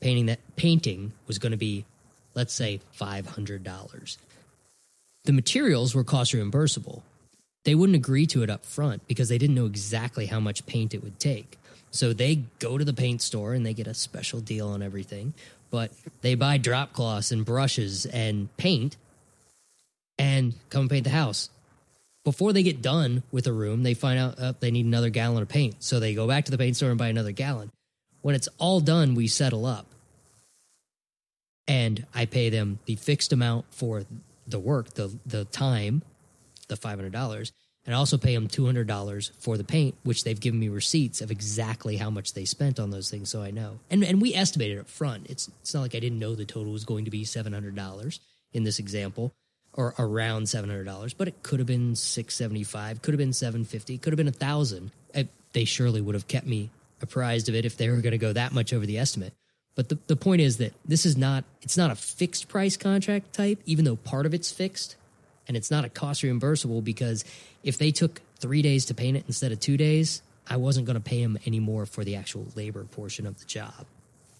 painting 0.00 0.26
that 0.26 0.40
painting 0.56 1.12
was 1.28 1.38
going 1.38 1.52
to 1.52 1.58
be, 1.58 1.84
let's 2.34 2.52
say, 2.52 2.80
$500. 2.98 4.16
The 5.24 5.32
materials 5.32 5.94
were 5.94 6.04
cost 6.04 6.32
reimbursable. 6.32 7.02
they 7.64 7.74
wouldn't 7.74 7.96
agree 7.96 8.26
to 8.26 8.42
it 8.42 8.50
up 8.50 8.64
front 8.64 9.06
because 9.06 9.28
they 9.28 9.38
didn't 9.38 9.54
know 9.54 9.66
exactly 9.66 10.26
how 10.26 10.40
much 10.40 10.66
paint 10.66 10.94
it 10.94 11.02
would 11.04 11.20
take. 11.20 11.58
So 11.92 12.12
they 12.12 12.44
go 12.58 12.78
to 12.78 12.84
the 12.84 12.94
paint 12.94 13.20
store 13.22 13.52
and 13.52 13.64
they 13.64 13.74
get 13.74 13.86
a 13.86 13.94
special 13.94 14.40
deal 14.40 14.68
on 14.68 14.82
everything, 14.82 15.34
but 15.70 15.92
they 16.22 16.34
buy 16.34 16.56
drop 16.56 16.92
cloths 16.92 17.30
and 17.30 17.44
brushes 17.44 18.06
and 18.06 18.54
paint 18.56 18.96
and 20.20 20.54
come 20.68 20.88
paint 20.88 21.04
the 21.04 21.10
house. 21.10 21.48
Before 22.24 22.52
they 22.52 22.62
get 22.62 22.82
done 22.82 23.22
with 23.32 23.46
a 23.46 23.52
room, 23.52 23.82
they 23.82 23.94
find 23.94 24.18
out 24.18 24.38
uh, 24.38 24.52
they 24.60 24.70
need 24.70 24.84
another 24.84 25.08
gallon 25.08 25.42
of 25.42 25.48
paint. 25.48 25.76
So 25.82 25.98
they 25.98 26.14
go 26.14 26.28
back 26.28 26.44
to 26.44 26.50
the 26.50 26.58
paint 26.58 26.76
store 26.76 26.90
and 26.90 26.98
buy 26.98 27.08
another 27.08 27.32
gallon. 27.32 27.70
When 28.20 28.34
it's 28.34 28.48
all 28.58 28.80
done, 28.80 29.14
we 29.14 29.26
settle 29.26 29.64
up. 29.64 29.86
And 31.66 32.06
I 32.14 32.26
pay 32.26 32.50
them 32.50 32.80
the 32.84 32.96
fixed 32.96 33.32
amount 33.32 33.64
for 33.70 34.04
the 34.46 34.58
work, 34.58 34.94
the 34.94 35.16
the 35.24 35.46
time, 35.46 36.02
the 36.68 36.76
$500 36.76 37.52
and 37.86 37.94
I 37.94 37.98
also 37.98 38.18
pay 38.18 38.34
them 38.34 38.46
$200 38.46 39.30
for 39.38 39.56
the 39.56 39.64
paint, 39.64 39.94
which 40.02 40.24
they've 40.24 40.38
given 40.38 40.60
me 40.60 40.68
receipts 40.68 41.22
of 41.22 41.30
exactly 41.30 41.96
how 41.96 42.10
much 42.10 42.34
they 42.34 42.44
spent 42.44 42.78
on 42.78 42.90
those 42.90 43.10
things, 43.10 43.30
so 43.30 43.42
I 43.42 43.50
know. 43.50 43.78
And 43.90 44.04
and 44.04 44.20
we 44.20 44.34
estimated 44.34 44.78
up 44.78 44.88
front. 44.88 45.28
It's 45.30 45.48
it's 45.62 45.72
not 45.72 45.80
like 45.80 45.94
I 45.94 46.00
didn't 46.00 46.18
know 46.18 46.34
the 46.34 46.44
total 46.44 46.72
was 46.72 46.84
going 46.84 47.06
to 47.06 47.10
be 47.10 47.24
$700 47.24 48.20
in 48.52 48.64
this 48.64 48.78
example 48.78 49.32
or 49.74 49.94
around 49.98 50.44
$700, 50.44 51.14
but 51.16 51.28
it 51.28 51.42
could 51.42 51.60
have 51.60 51.66
been 51.66 51.94
675, 51.94 53.02
could 53.02 53.14
have 53.14 53.18
been 53.18 53.32
750, 53.32 53.98
could 53.98 54.12
have 54.12 54.16
been 54.16 54.26
a 54.26 54.30
1000. 54.30 54.90
They 55.52 55.64
surely 55.64 56.00
would 56.00 56.14
have 56.14 56.28
kept 56.28 56.46
me 56.46 56.70
apprised 57.02 57.48
of 57.48 57.54
it 57.54 57.64
if 57.64 57.76
they 57.76 57.88
were 57.88 57.96
going 57.96 58.12
to 58.12 58.18
go 58.18 58.32
that 58.32 58.52
much 58.52 58.72
over 58.72 58.86
the 58.86 58.98
estimate. 58.98 59.32
But 59.74 59.88
the, 59.88 59.98
the 60.06 60.16
point 60.16 60.42
is 60.42 60.58
that 60.58 60.74
this 60.84 61.06
is 61.06 61.16
not 61.16 61.44
it's 61.62 61.76
not 61.76 61.90
a 61.90 61.94
fixed 61.94 62.48
price 62.48 62.76
contract 62.76 63.32
type, 63.32 63.60
even 63.66 63.84
though 63.84 63.96
part 63.96 64.26
of 64.26 64.34
it's 64.34 64.52
fixed 64.52 64.96
and 65.48 65.56
it's 65.56 65.70
not 65.70 65.84
a 65.84 65.88
cost 65.88 66.22
reimbursable 66.22 66.84
because 66.84 67.24
if 67.62 67.78
they 67.78 67.90
took 67.90 68.20
three 68.38 68.62
days 68.62 68.86
to 68.86 68.94
paint 68.94 69.16
it 69.16 69.24
instead 69.26 69.52
of 69.52 69.60
two 69.60 69.76
days, 69.76 70.22
I 70.48 70.56
wasn't 70.56 70.86
going 70.86 70.96
to 70.96 71.02
pay 71.02 71.22
them 71.22 71.38
any 71.46 71.60
more 71.60 71.86
for 71.86 72.04
the 72.04 72.16
actual 72.16 72.46
labor 72.54 72.84
portion 72.84 73.26
of 73.26 73.38
the 73.38 73.44
job. 73.44 73.86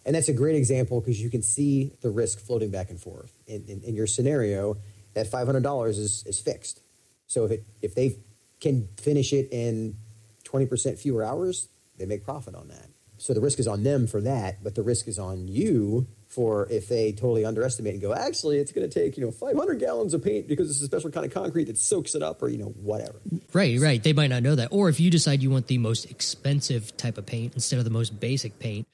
And 0.05 0.15
that's 0.15 0.29
a 0.29 0.33
great 0.33 0.57
example 0.57 1.01
because 1.01 1.21
you 1.21 1.31
can 1.31 1.43
see 1.43 1.93
the 2.01 2.11
risk 2.11 2.41
floating 2.41 2.71
back 2.71 2.91
and 2.91 3.01
forth. 3.01 3.33
In, 3.47 3.65
in, 3.69 3.83
in 3.83 3.95
your 3.95 4.07
scenario, 4.07 4.77
that 5.15 5.31
$500 5.31 5.89
is, 5.89 6.25
is 6.27 6.41
fixed. 6.41 6.81
So 7.27 7.45
if, 7.45 7.51
it, 7.51 7.65
if 7.83 7.95
they 7.95 8.19
can 8.61 8.89
finish 8.97 9.33
it 9.33 9.49
in 9.51 9.97
20% 10.45 10.99
fewer 10.99 11.25
hours, 11.25 11.69
they 11.99 12.07
make 12.07 12.25
profit 12.25 12.55
on 12.55 12.69
that. 12.69 12.89
So 13.19 13.35
the 13.35 13.41
risk 13.41 13.59
is 13.59 13.69
on 13.69 13.83
them 13.83 14.07
for 14.07 14.21
that, 14.23 14.65
but 14.65 14.75
the 14.75 14.83
risk 14.83 15.07
is 15.07 15.19
on 15.19 15.47
you 15.47 16.07
for 16.27 16.67
if 16.71 16.89
they 16.89 17.13
totally 17.13 17.45
underestimate 17.45 17.93
and 17.93 18.01
go, 18.01 18.15
actually, 18.15 18.59
it's 18.59 18.73
going 18.73 18.89
to 18.89 19.01
take, 19.01 19.19
you 19.19 19.25
know, 19.25 19.31
500 19.31 19.79
gallons 19.79 20.15
of 20.15 20.25
paint 20.25 20.49
because 20.49 20.71
it's 20.71 20.81
a 20.81 20.87
special 20.87 21.11
kind 21.11 21.27
of 21.27 21.33
concrete 21.33 21.65
that 21.65 21.77
soaks 21.77 22.15
it 22.15 22.23
up 22.23 22.41
or, 22.41 22.49
you 22.49 22.57
know, 22.57 22.69
whatever. 22.69 23.21
Right, 23.53 23.79
right. 23.79 24.03
They 24.03 24.13
might 24.13 24.29
not 24.29 24.43
know 24.43 24.55
that. 24.55 24.69
Or 24.71 24.89
if 24.89 25.01
you 25.01 25.11
decide 25.11 25.43
you 25.43 25.51
want 25.51 25.67
the 25.67 25.77
most 25.77 26.11
expensive 26.11 26.97
type 26.97 27.19
of 27.19 27.27
paint 27.27 27.55
instead 27.55 27.79
of 27.79 27.85
the 27.85 27.91
most 27.91 28.19
basic 28.21 28.59
paint, 28.59 28.89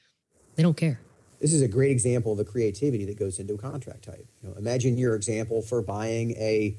they 0.57 0.63
don't 0.63 0.77
care. 0.77 0.99
This 1.41 1.53
is 1.53 1.63
a 1.63 1.69
great 1.69 1.91
example 1.91 2.33
of 2.33 2.39
the 2.39 2.45
creativity 2.45 3.05
that 3.07 3.19
goes 3.19 3.39
into 3.39 3.55
a 3.55 3.59
contract 3.59 4.05
type. 4.05 4.27
You 4.43 4.49
know, 4.49 4.55
imagine 4.57 4.97
your 4.97 5.15
example 5.15 5.63
for 5.63 5.83
buying 5.83 6.33
a 6.33 6.79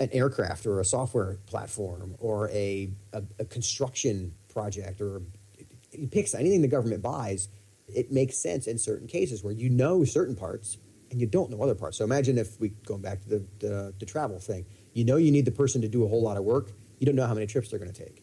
an 0.00 0.08
aircraft 0.12 0.66
or 0.66 0.80
a 0.80 0.84
software 0.84 1.38
platform 1.46 2.16
or 2.18 2.48
a, 2.50 2.90
a, 3.12 3.22
a 3.38 3.44
construction 3.44 4.34
project 4.48 5.00
or 5.00 5.22
picks 6.10 6.34
anything 6.34 6.62
the 6.62 6.68
government 6.68 7.02
buys– 7.02 7.48
it 7.94 8.12
makes 8.12 8.36
sense 8.36 8.66
in 8.66 8.78
certain 8.78 9.06
cases 9.06 9.42
where 9.42 9.52
you 9.52 9.68
know 9.68 10.04
certain 10.04 10.34
parts 10.34 10.78
and 11.10 11.20
you 11.20 11.26
don't 11.26 11.50
know 11.50 11.62
other 11.62 11.74
parts. 11.74 11.98
So 11.98 12.04
imagine 12.04 12.38
if 12.38 12.58
we 12.60 12.70
going 12.86 13.02
back 13.02 13.22
to 13.22 13.28
the, 13.28 13.46
the, 13.58 13.94
the 13.98 14.06
travel 14.06 14.38
thing, 14.38 14.64
you 14.94 15.04
know 15.04 15.16
you 15.16 15.30
need 15.30 15.44
the 15.44 15.52
person 15.52 15.82
to 15.82 15.88
do 15.88 16.04
a 16.04 16.08
whole 16.08 16.22
lot 16.22 16.36
of 16.36 16.44
work. 16.44 16.72
You 16.98 17.06
don't 17.06 17.16
know 17.16 17.26
how 17.26 17.34
many 17.34 17.46
trips 17.46 17.68
they're 17.68 17.78
going 17.78 17.92
to 17.92 18.04
take. 18.04 18.22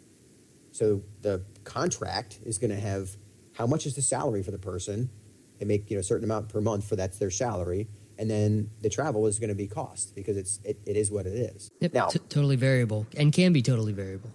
So 0.71 1.03
the 1.21 1.43
contract 1.63 2.39
is 2.45 2.57
going 2.57 2.71
to 2.71 2.79
have 2.79 3.15
how 3.53 3.67
much 3.67 3.85
is 3.85 3.95
the 3.95 4.01
salary 4.01 4.43
for 4.43 4.51
the 4.51 4.59
person. 4.59 5.09
They 5.59 5.65
make 5.65 5.89
you 5.89 5.97
know 5.97 6.01
a 6.01 6.03
certain 6.03 6.23
amount 6.23 6.49
per 6.49 6.61
month 6.61 6.87
for 6.87 6.95
that's 6.95 7.17
their 7.17 7.31
salary, 7.31 7.87
and 8.17 8.29
then 8.29 8.69
the 8.81 8.89
travel 8.89 9.27
is 9.27 9.39
going 9.39 9.49
to 9.49 9.55
be 9.55 9.67
cost 9.67 10.15
because 10.15 10.37
it's 10.37 10.59
it, 10.63 10.79
it 10.85 10.95
is 10.95 11.11
what 11.11 11.25
it 11.25 11.33
is. 11.33 11.69
Yep, 11.79 11.93
now, 11.93 12.07
t- 12.07 12.19
totally 12.29 12.55
variable 12.55 13.05
and 13.17 13.31
can 13.31 13.53
be 13.53 13.61
totally 13.61 13.93
variable. 13.93 14.31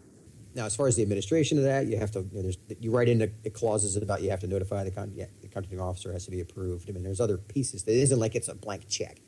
Now, 0.54 0.66
as 0.66 0.76
far 0.76 0.86
as 0.86 0.94
the 0.94 1.02
administration 1.02 1.58
of 1.58 1.64
that, 1.64 1.86
you 1.86 1.98
have 1.98 2.12
to 2.12 2.24
you, 2.32 2.42
know, 2.42 2.50
you 2.78 2.90
write 2.92 3.08
in 3.08 3.18
the 3.18 3.50
clauses 3.50 3.96
about 3.96 4.22
you 4.22 4.30
have 4.30 4.40
to 4.40 4.46
notify 4.46 4.84
the, 4.84 4.92
con- 4.92 5.12
yeah, 5.14 5.26
the 5.40 5.48
contracting 5.48 5.80
officer 5.80 6.12
has 6.12 6.24
to 6.26 6.30
be 6.30 6.40
approved. 6.40 6.88
I 6.88 6.92
mean, 6.92 7.02
there's 7.02 7.20
other 7.20 7.38
pieces. 7.38 7.82
It 7.82 7.96
isn't 7.96 8.20
like 8.20 8.36
it's 8.36 8.46
a 8.48 8.54
blank 8.54 8.88
check, 8.88 9.18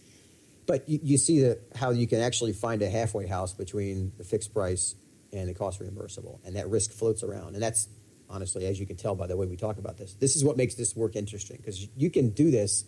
but 0.67 0.89
you, 0.89 1.01
you 1.03 1.19
see 1.19 1.41
that 1.43 1.63
how 1.75 1.91
you 1.91 2.07
can 2.07 2.21
actually 2.21 2.53
find 2.53 2.81
a 2.81 2.89
halfway 2.89 3.27
house 3.27 3.53
between 3.53 4.13
the 4.19 4.25
fixed 4.25 4.55
price 4.55 4.95
and 5.33 5.49
the 5.49 5.55
cost 5.55 5.81
reimbursable, 5.81 6.39
and 6.45 6.55
that 6.55 6.69
risk 6.69 6.93
floats 6.93 7.25
around. 7.25 7.55
And 7.55 7.63
that's 7.63 7.89
honestly, 8.29 8.67
as 8.67 8.79
you 8.81 8.87
can 8.87 8.97
tell 8.97 9.15
by 9.15 9.27
the 9.27 9.37
way 9.37 9.47
we 9.47 9.57
talk 9.57 9.79
about 9.79 9.97
this, 9.97 10.15
this 10.15 10.37
is 10.37 10.45
what 10.45 10.57
makes 10.57 10.75
this 10.75 10.97
work 10.97 11.17
interesting 11.17 11.57
because 11.59 11.89
you 11.97 12.11
can 12.11 12.31
do 12.31 12.51
this. 12.51 12.85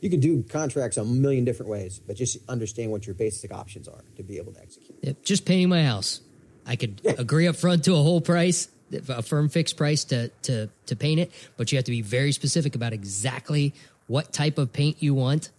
You 0.00 0.10
can 0.10 0.18
do 0.18 0.42
contracts 0.42 0.96
a 0.96 1.04
million 1.04 1.44
different 1.44 1.70
ways, 1.70 2.00
but 2.00 2.16
just 2.16 2.38
understand 2.48 2.90
what 2.90 3.06
your 3.06 3.14
basic 3.14 3.52
options 3.52 3.86
are 3.86 4.02
to 4.16 4.22
be 4.24 4.36
able 4.36 4.52
to 4.52 4.60
execute. 4.60 4.98
Yep, 5.02 5.22
just 5.22 5.44
painting 5.44 5.68
my 5.68 5.84
house 5.84 6.20
I 6.66 6.76
could 6.76 7.00
agree 7.18 7.48
up 7.48 7.56
front 7.56 7.84
to 7.84 7.92
a 7.92 8.02
whole 8.02 8.20
price, 8.20 8.68
a 9.08 9.22
firm 9.22 9.48
fixed 9.48 9.76
price 9.76 10.04
to 10.04 10.28
to 10.42 10.68
to 10.86 10.96
paint 10.96 11.20
it, 11.20 11.32
but 11.56 11.72
you 11.72 11.78
have 11.78 11.84
to 11.86 11.90
be 11.90 12.02
very 12.02 12.32
specific 12.32 12.74
about 12.74 12.92
exactly 12.92 13.74
what 14.06 14.32
type 14.32 14.58
of 14.58 14.72
paint 14.72 15.02
you 15.02 15.14
want, 15.14 15.50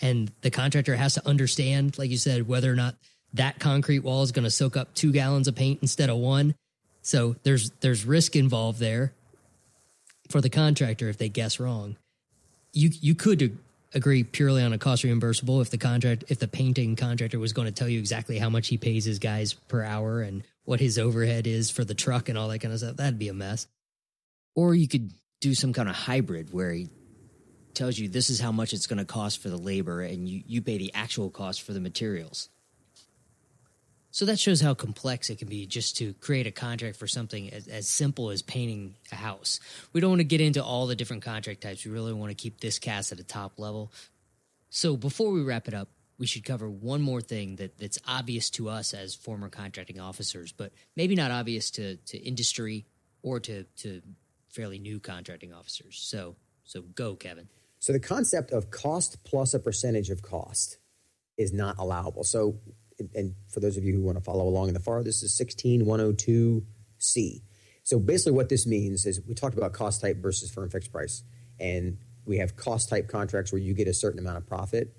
and 0.00 0.30
the 0.42 0.50
contractor 0.50 0.96
has 0.96 1.14
to 1.14 1.26
understand, 1.26 1.98
like 1.98 2.10
you 2.10 2.16
said, 2.16 2.48
whether 2.48 2.70
or 2.70 2.76
not 2.76 2.96
that 3.34 3.58
concrete 3.58 4.00
wall 4.00 4.22
is 4.22 4.32
going 4.32 4.44
to 4.44 4.50
soak 4.50 4.76
up 4.76 4.92
two 4.94 5.12
gallons 5.12 5.46
of 5.48 5.54
paint 5.54 5.78
instead 5.82 6.10
of 6.10 6.16
one. 6.16 6.54
So 7.02 7.36
there's 7.42 7.70
there's 7.80 8.04
risk 8.04 8.36
involved 8.36 8.78
there 8.78 9.12
for 10.28 10.40
the 10.40 10.50
contractor 10.50 11.08
if 11.08 11.18
they 11.18 11.28
guess 11.28 11.60
wrong. 11.60 11.96
You 12.72 12.90
you 13.00 13.14
could 13.14 13.58
agree 13.94 14.22
purely 14.22 14.62
on 14.62 14.72
a 14.72 14.78
cost 14.78 15.04
reimbursable 15.04 15.60
if 15.60 15.70
the 15.70 15.78
contract 15.78 16.24
if 16.28 16.38
the 16.38 16.48
painting 16.48 16.96
contractor 16.96 17.38
was 17.38 17.52
going 17.52 17.66
to 17.66 17.72
tell 17.72 17.88
you 17.88 17.98
exactly 17.98 18.38
how 18.38 18.48
much 18.48 18.68
he 18.68 18.76
pays 18.76 19.04
his 19.04 19.18
guys 19.18 19.54
per 19.54 19.82
hour 19.82 20.20
and 20.20 20.44
what 20.64 20.80
his 20.80 20.98
overhead 20.98 21.46
is 21.46 21.70
for 21.70 21.84
the 21.84 21.94
truck 21.94 22.28
and 22.28 22.38
all 22.38 22.48
that 22.48 22.60
kind 22.60 22.72
of 22.72 22.78
stuff 22.78 22.96
that'd 22.96 23.18
be 23.18 23.28
a 23.28 23.34
mess 23.34 23.66
or 24.54 24.74
you 24.74 24.86
could 24.86 25.12
do 25.40 25.54
some 25.54 25.72
kind 25.72 25.88
of 25.88 25.96
hybrid 25.96 26.52
where 26.52 26.70
he 26.70 26.88
tells 27.74 27.98
you 27.98 28.08
this 28.08 28.30
is 28.30 28.40
how 28.40 28.52
much 28.52 28.72
it's 28.72 28.86
going 28.86 28.98
to 28.98 29.04
cost 29.04 29.42
for 29.42 29.48
the 29.48 29.56
labor 29.56 30.02
and 30.02 30.28
you, 30.28 30.42
you 30.46 30.62
pay 30.62 30.78
the 30.78 30.92
actual 30.94 31.30
cost 31.30 31.62
for 31.62 31.72
the 31.72 31.80
materials 31.80 32.48
so 34.10 34.24
that 34.24 34.38
shows 34.38 34.60
how 34.60 34.74
complex 34.74 35.30
it 35.30 35.38
can 35.38 35.48
be 35.48 35.66
just 35.66 35.96
to 35.98 36.14
create 36.14 36.46
a 36.46 36.50
contract 36.50 36.96
for 36.96 37.06
something 37.06 37.52
as, 37.52 37.68
as, 37.68 37.88
simple 37.88 38.30
as 38.30 38.42
painting 38.42 38.94
a 39.12 39.14
house. 39.14 39.60
We 39.92 40.00
don't 40.00 40.10
want 40.10 40.20
to 40.20 40.24
get 40.24 40.40
into 40.40 40.62
all 40.62 40.86
the 40.86 40.96
different 40.96 41.22
contract 41.22 41.60
types. 41.60 41.84
We 41.84 41.92
really 41.92 42.12
want 42.12 42.30
to 42.30 42.34
keep 42.34 42.60
this 42.60 42.78
cast 42.78 43.12
at 43.12 43.20
a 43.20 43.24
top 43.24 43.58
level. 43.58 43.92
So 44.68 44.96
before 44.96 45.30
we 45.30 45.42
wrap 45.42 45.68
it 45.68 45.74
up, 45.74 45.88
we 46.18 46.26
should 46.26 46.44
cover 46.44 46.68
one 46.68 47.00
more 47.00 47.20
thing 47.20 47.56
that, 47.56 47.78
that's 47.78 47.98
obvious 48.06 48.50
to 48.50 48.68
us 48.68 48.92
as 48.92 49.14
former 49.14 49.48
contracting 49.48 50.00
officers, 50.00 50.52
but 50.52 50.72
maybe 50.96 51.14
not 51.14 51.30
obvious 51.30 51.70
to, 51.72 51.96
to 51.96 52.18
industry 52.18 52.84
or 53.22 53.40
to, 53.40 53.64
to 53.78 54.02
fairly 54.48 54.78
new 54.78 55.00
contracting 55.00 55.52
officers. 55.54 55.98
So 56.02 56.36
so 56.70 56.82
go, 56.82 57.16
Kevin. 57.16 57.48
So 57.80 57.92
the 57.92 57.98
concept 57.98 58.52
of 58.52 58.70
cost 58.70 59.24
plus 59.24 59.54
a 59.54 59.58
percentage 59.58 60.08
of 60.10 60.22
cost 60.22 60.78
is 61.36 61.52
not 61.52 61.78
allowable. 61.78 62.22
So 62.22 62.60
and 63.14 63.34
for 63.48 63.60
those 63.60 63.76
of 63.76 63.84
you 63.84 63.94
who 63.94 64.02
want 64.02 64.18
to 64.18 64.24
follow 64.24 64.44
along 64.44 64.68
in 64.68 64.74
the 64.74 64.80
FAR, 64.80 65.02
this 65.02 65.22
is 65.22 65.38
16102C. 65.38 67.42
So 67.82 67.98
basically, 67.98 68.32
what 68.32 68.48
this 68.48 68.66
means 68.66 69.06
is 69.06 69.20
we 69.26 69.34
talked 69.34 69.56
about 69.56 69.72
cost 69.72 70.00
type 70.00 70.18
versus 70.18 70.50
firm 70.50 70.70
fixed 70.70 70.92
price, 70.92 71.22
and 71.58 71.98
we 72.24 72.38
have 72.38 72.56
cost 72.56 72.88
type 72.88 73.08
contracts 73.08 73.52
where 73.52 73.60
you 73.60 73.74
get 73.74 73.88
a 73.88 73.94
certain 73.94 74.18
amount 74.18 74.38
of 74.38 74.46
profit. 74.46 74.94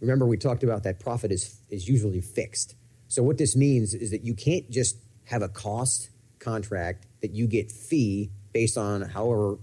Remember, 0.00 0.26
we 0.26 0.36
talked 0.36 0.62
about 0.62 0.84
that 0.84 1.00
profit 1.00 1.32
is 1.32 1.60
is 1.70 1.88
usually 1.88 2.20
fixed. 2.20 2.74
So 3.08 3.22
what 3.22 3.38
this 3.38 3.56
means 3.56 3.94
is 3.94 4.10
that 4.10 4.24
you 4.24 4.34
can't 4.34 4.70
just 4.70 4.96
have 5.24 5.42
a 5.42 5.48
cost 5.48 6.10
contract 6.38 7.06
that 7.22 7.32
you 7.32 7.46
get 7.46 7.72
fee 7.72 8.30
based 8.52 8.76
on 8.76 9.02
however 9.02 9.58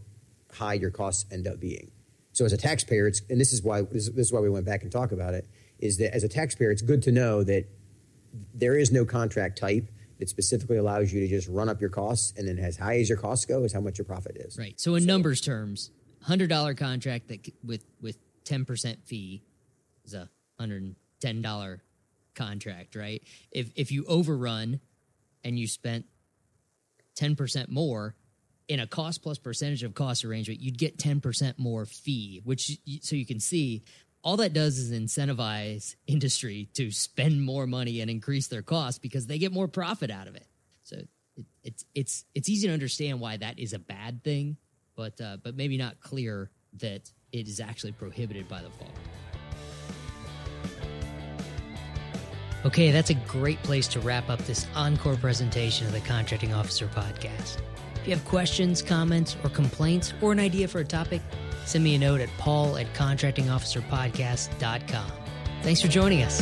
high 0.52 0.74
your 0.74 0.92
costs 0.92 1.26
end 1.32 1.48
up 1.48 1.60
being. 1.60 1.92
So 2.34 2.44
as 2.44 2.54
a 2.54 2.58
taxpayer, 2.58 3.08
it's, 3.08 3.22
and 3.30 3.40
this 3.40 3.54
is 3.54 3.64
why 3.64 3.84
this 3.84 4.08
is 4.08 4.34
why 4.34 4.40
we 4.40 4.50
went 4.50 4.66
back 4.66 4.84
and 4.84 4.92
talk 4.92 5.12
about 5.12 5.34
it 5.34 5.48
is 5.86 5.98
that 5.98 6.14
as 6.14 6.24
a 6.24 6.30
taxpayer, 6.30 6.72
it's 6.72 6.82
good 6.82 7.04
to 7.04 7.12
know 7.12 7.44
that 7.44 7.66
there 8.54 8.78
is 8.78 8.92
no 8.92 9.06
contract 9.06 9.58
type 9.58 9.90
that 10.20 10.30
specifically 10.30 10.78
allows 10.78 11.12
you 11.12 11.22
to 11.22 11.28
just 11.28 11.48
run 11.48 11.70
up 11.70 11.82
your 11.82 11.90
costs, 11.90 12.34
and 12.38 12.48
then 12.48 12.58
as 12.58 12.78
high 12.78 13.00
as 13.00 13.10
your 13.10 13.18
costs 13.18 13.46
go 13.46 13.64
is 13.64 13.74
how 13.74 13.82
much 13.82 13.98
your 13.98 14.06
profit 14.06 14.38
is. 14.38 14.58
Right. 14.58 14.80
So 14.80 14.96
in 14.96 15.04
so, 15.04 15.08
numbers 15.08 15.42
terms, 15.42 15.92
hundred 16.22 16.50
dollar 16.50 16.74
contract 16.74 17.28
that 17.30 17.52
with 17.64 17.84
with 18.02 18.18
ten 18.44 18.66
percent 18.66 19.00
fee 19.06 19.44
is 20.06 20.14
a 20.14 20.30
hundred 20.60 20.84
and 20.84 20.96
ten 21.20 21.42
dollar 21.42 21.84
contract, 22.34 22.96
right? 22.96 23.22
If 23.52 23.72
if 23.76 23.92
you 23.92 24.06
overrun 24.06 24.80
and 25.44 25.60
you 25.60 25.68
spent 25.68 26.06
ten 27.16 27.36
percent 27.36 27.70
more 27.70 28.16
in 28.68 28.80
a 28.80 28.88
cost 28.88 29.22
plus 29.22 29.38
percentage 29.38 29.84
of 29.84 29.94
cost 29.94 30.26
arrangement, 30.26 30.60
you'd 30.60 30.78
get 30.78 30.98
ten 30.98 31.22
percent 31.22 31.60
more 31.60 31.86
fee, 31.86 32.42
which 32.44 32.80
so 33.02 33.16
you 33.16 33.26
can 33.26 33.40
see 33.40 33.84
all 34.26 34.38
that 34.38 34.54
does 34.54 34.80
is 34.80 34.92
incentivize 34.92 35.96
industry 36.08 36.68
to 36.74 36.90
spend 36.90 37.46
more 37.46 37.68
money 37.68 38.02
and 38.02 38.10
increase 38.10 38.48
their 38.48 38.64
costs 38.64 38.98
because 38.98 39.28
they 39.28 39.38
get 39.38 39.54
more 39.54 39.68
profit 39.68 40.10
out 40.10 40.28
of 40.28 40.36
it. 40.36 40.48
So 40.84 40.98
it, 41.38 41.46
it's 41.64 41.86
it's 41.94 42.26
it's 42.34 42.50
easy 42.50 42.68
to 42.68 42.74
understand 42.74 43.20
why 43.20 43.38
that 43.38 43.60
is 43.60 43.74
a 43.74 43.80
bad 43.80 44.24
thing, 44.24 44.58
but 44.96 45.22
uh, 45.22 45.38
but 45.44 45.56
maybe 45.56 45.78
not 45.78 46.00
clear 46.00 46.50
that 46.80 47.12
it 47.32 47.48
is 47.48 47.60
actually 47.60 47.92
prohibited 47.92 48.50
by 48.50 48.62
the 48.62 48.70
law. 48.70 48.92
Okay, 52.66 52.90
that's 52.90 53.12
a 53.12 53.16
great 53.28 53.62
place 53.62 53.88
to 53.90 54.00
wrap 54.00 54.28
up 54.28 54.40
this 54.40 54.66
encore 54.76 55.18
presentation 55.18 55.86
of 55.86 55.94
the 55.94 56.00
Contracting 56.00 56.52
Officer 56.52 56.88
Podcast. 56.88 57.60
If 57.98 58.08
you 58.08 58.16
have 58.16 58.26
questions, 58.26 58.82
comments, 58.82 59.38
or 59.44 59.52
complaints, 59.52 60.14
or 60.20 60.32
an 60.32 60.40
idea 60.40 60.68
for 60.68 60.80
a 60.80 60.86
topic, 60.86 61.22
send 61.66 61.84
me 61.84 61.96
a 61.96 62.00
note 62.00 62.22
at 62.22 62.30
paul 62.38 62.78
at 62.78 62.94
contractingofficerpodcast.com. 62.94 65.12
Thanks 65.62 65.82
for 65.82 65.88
joining 65.88 66.24
us. 66.24 66.42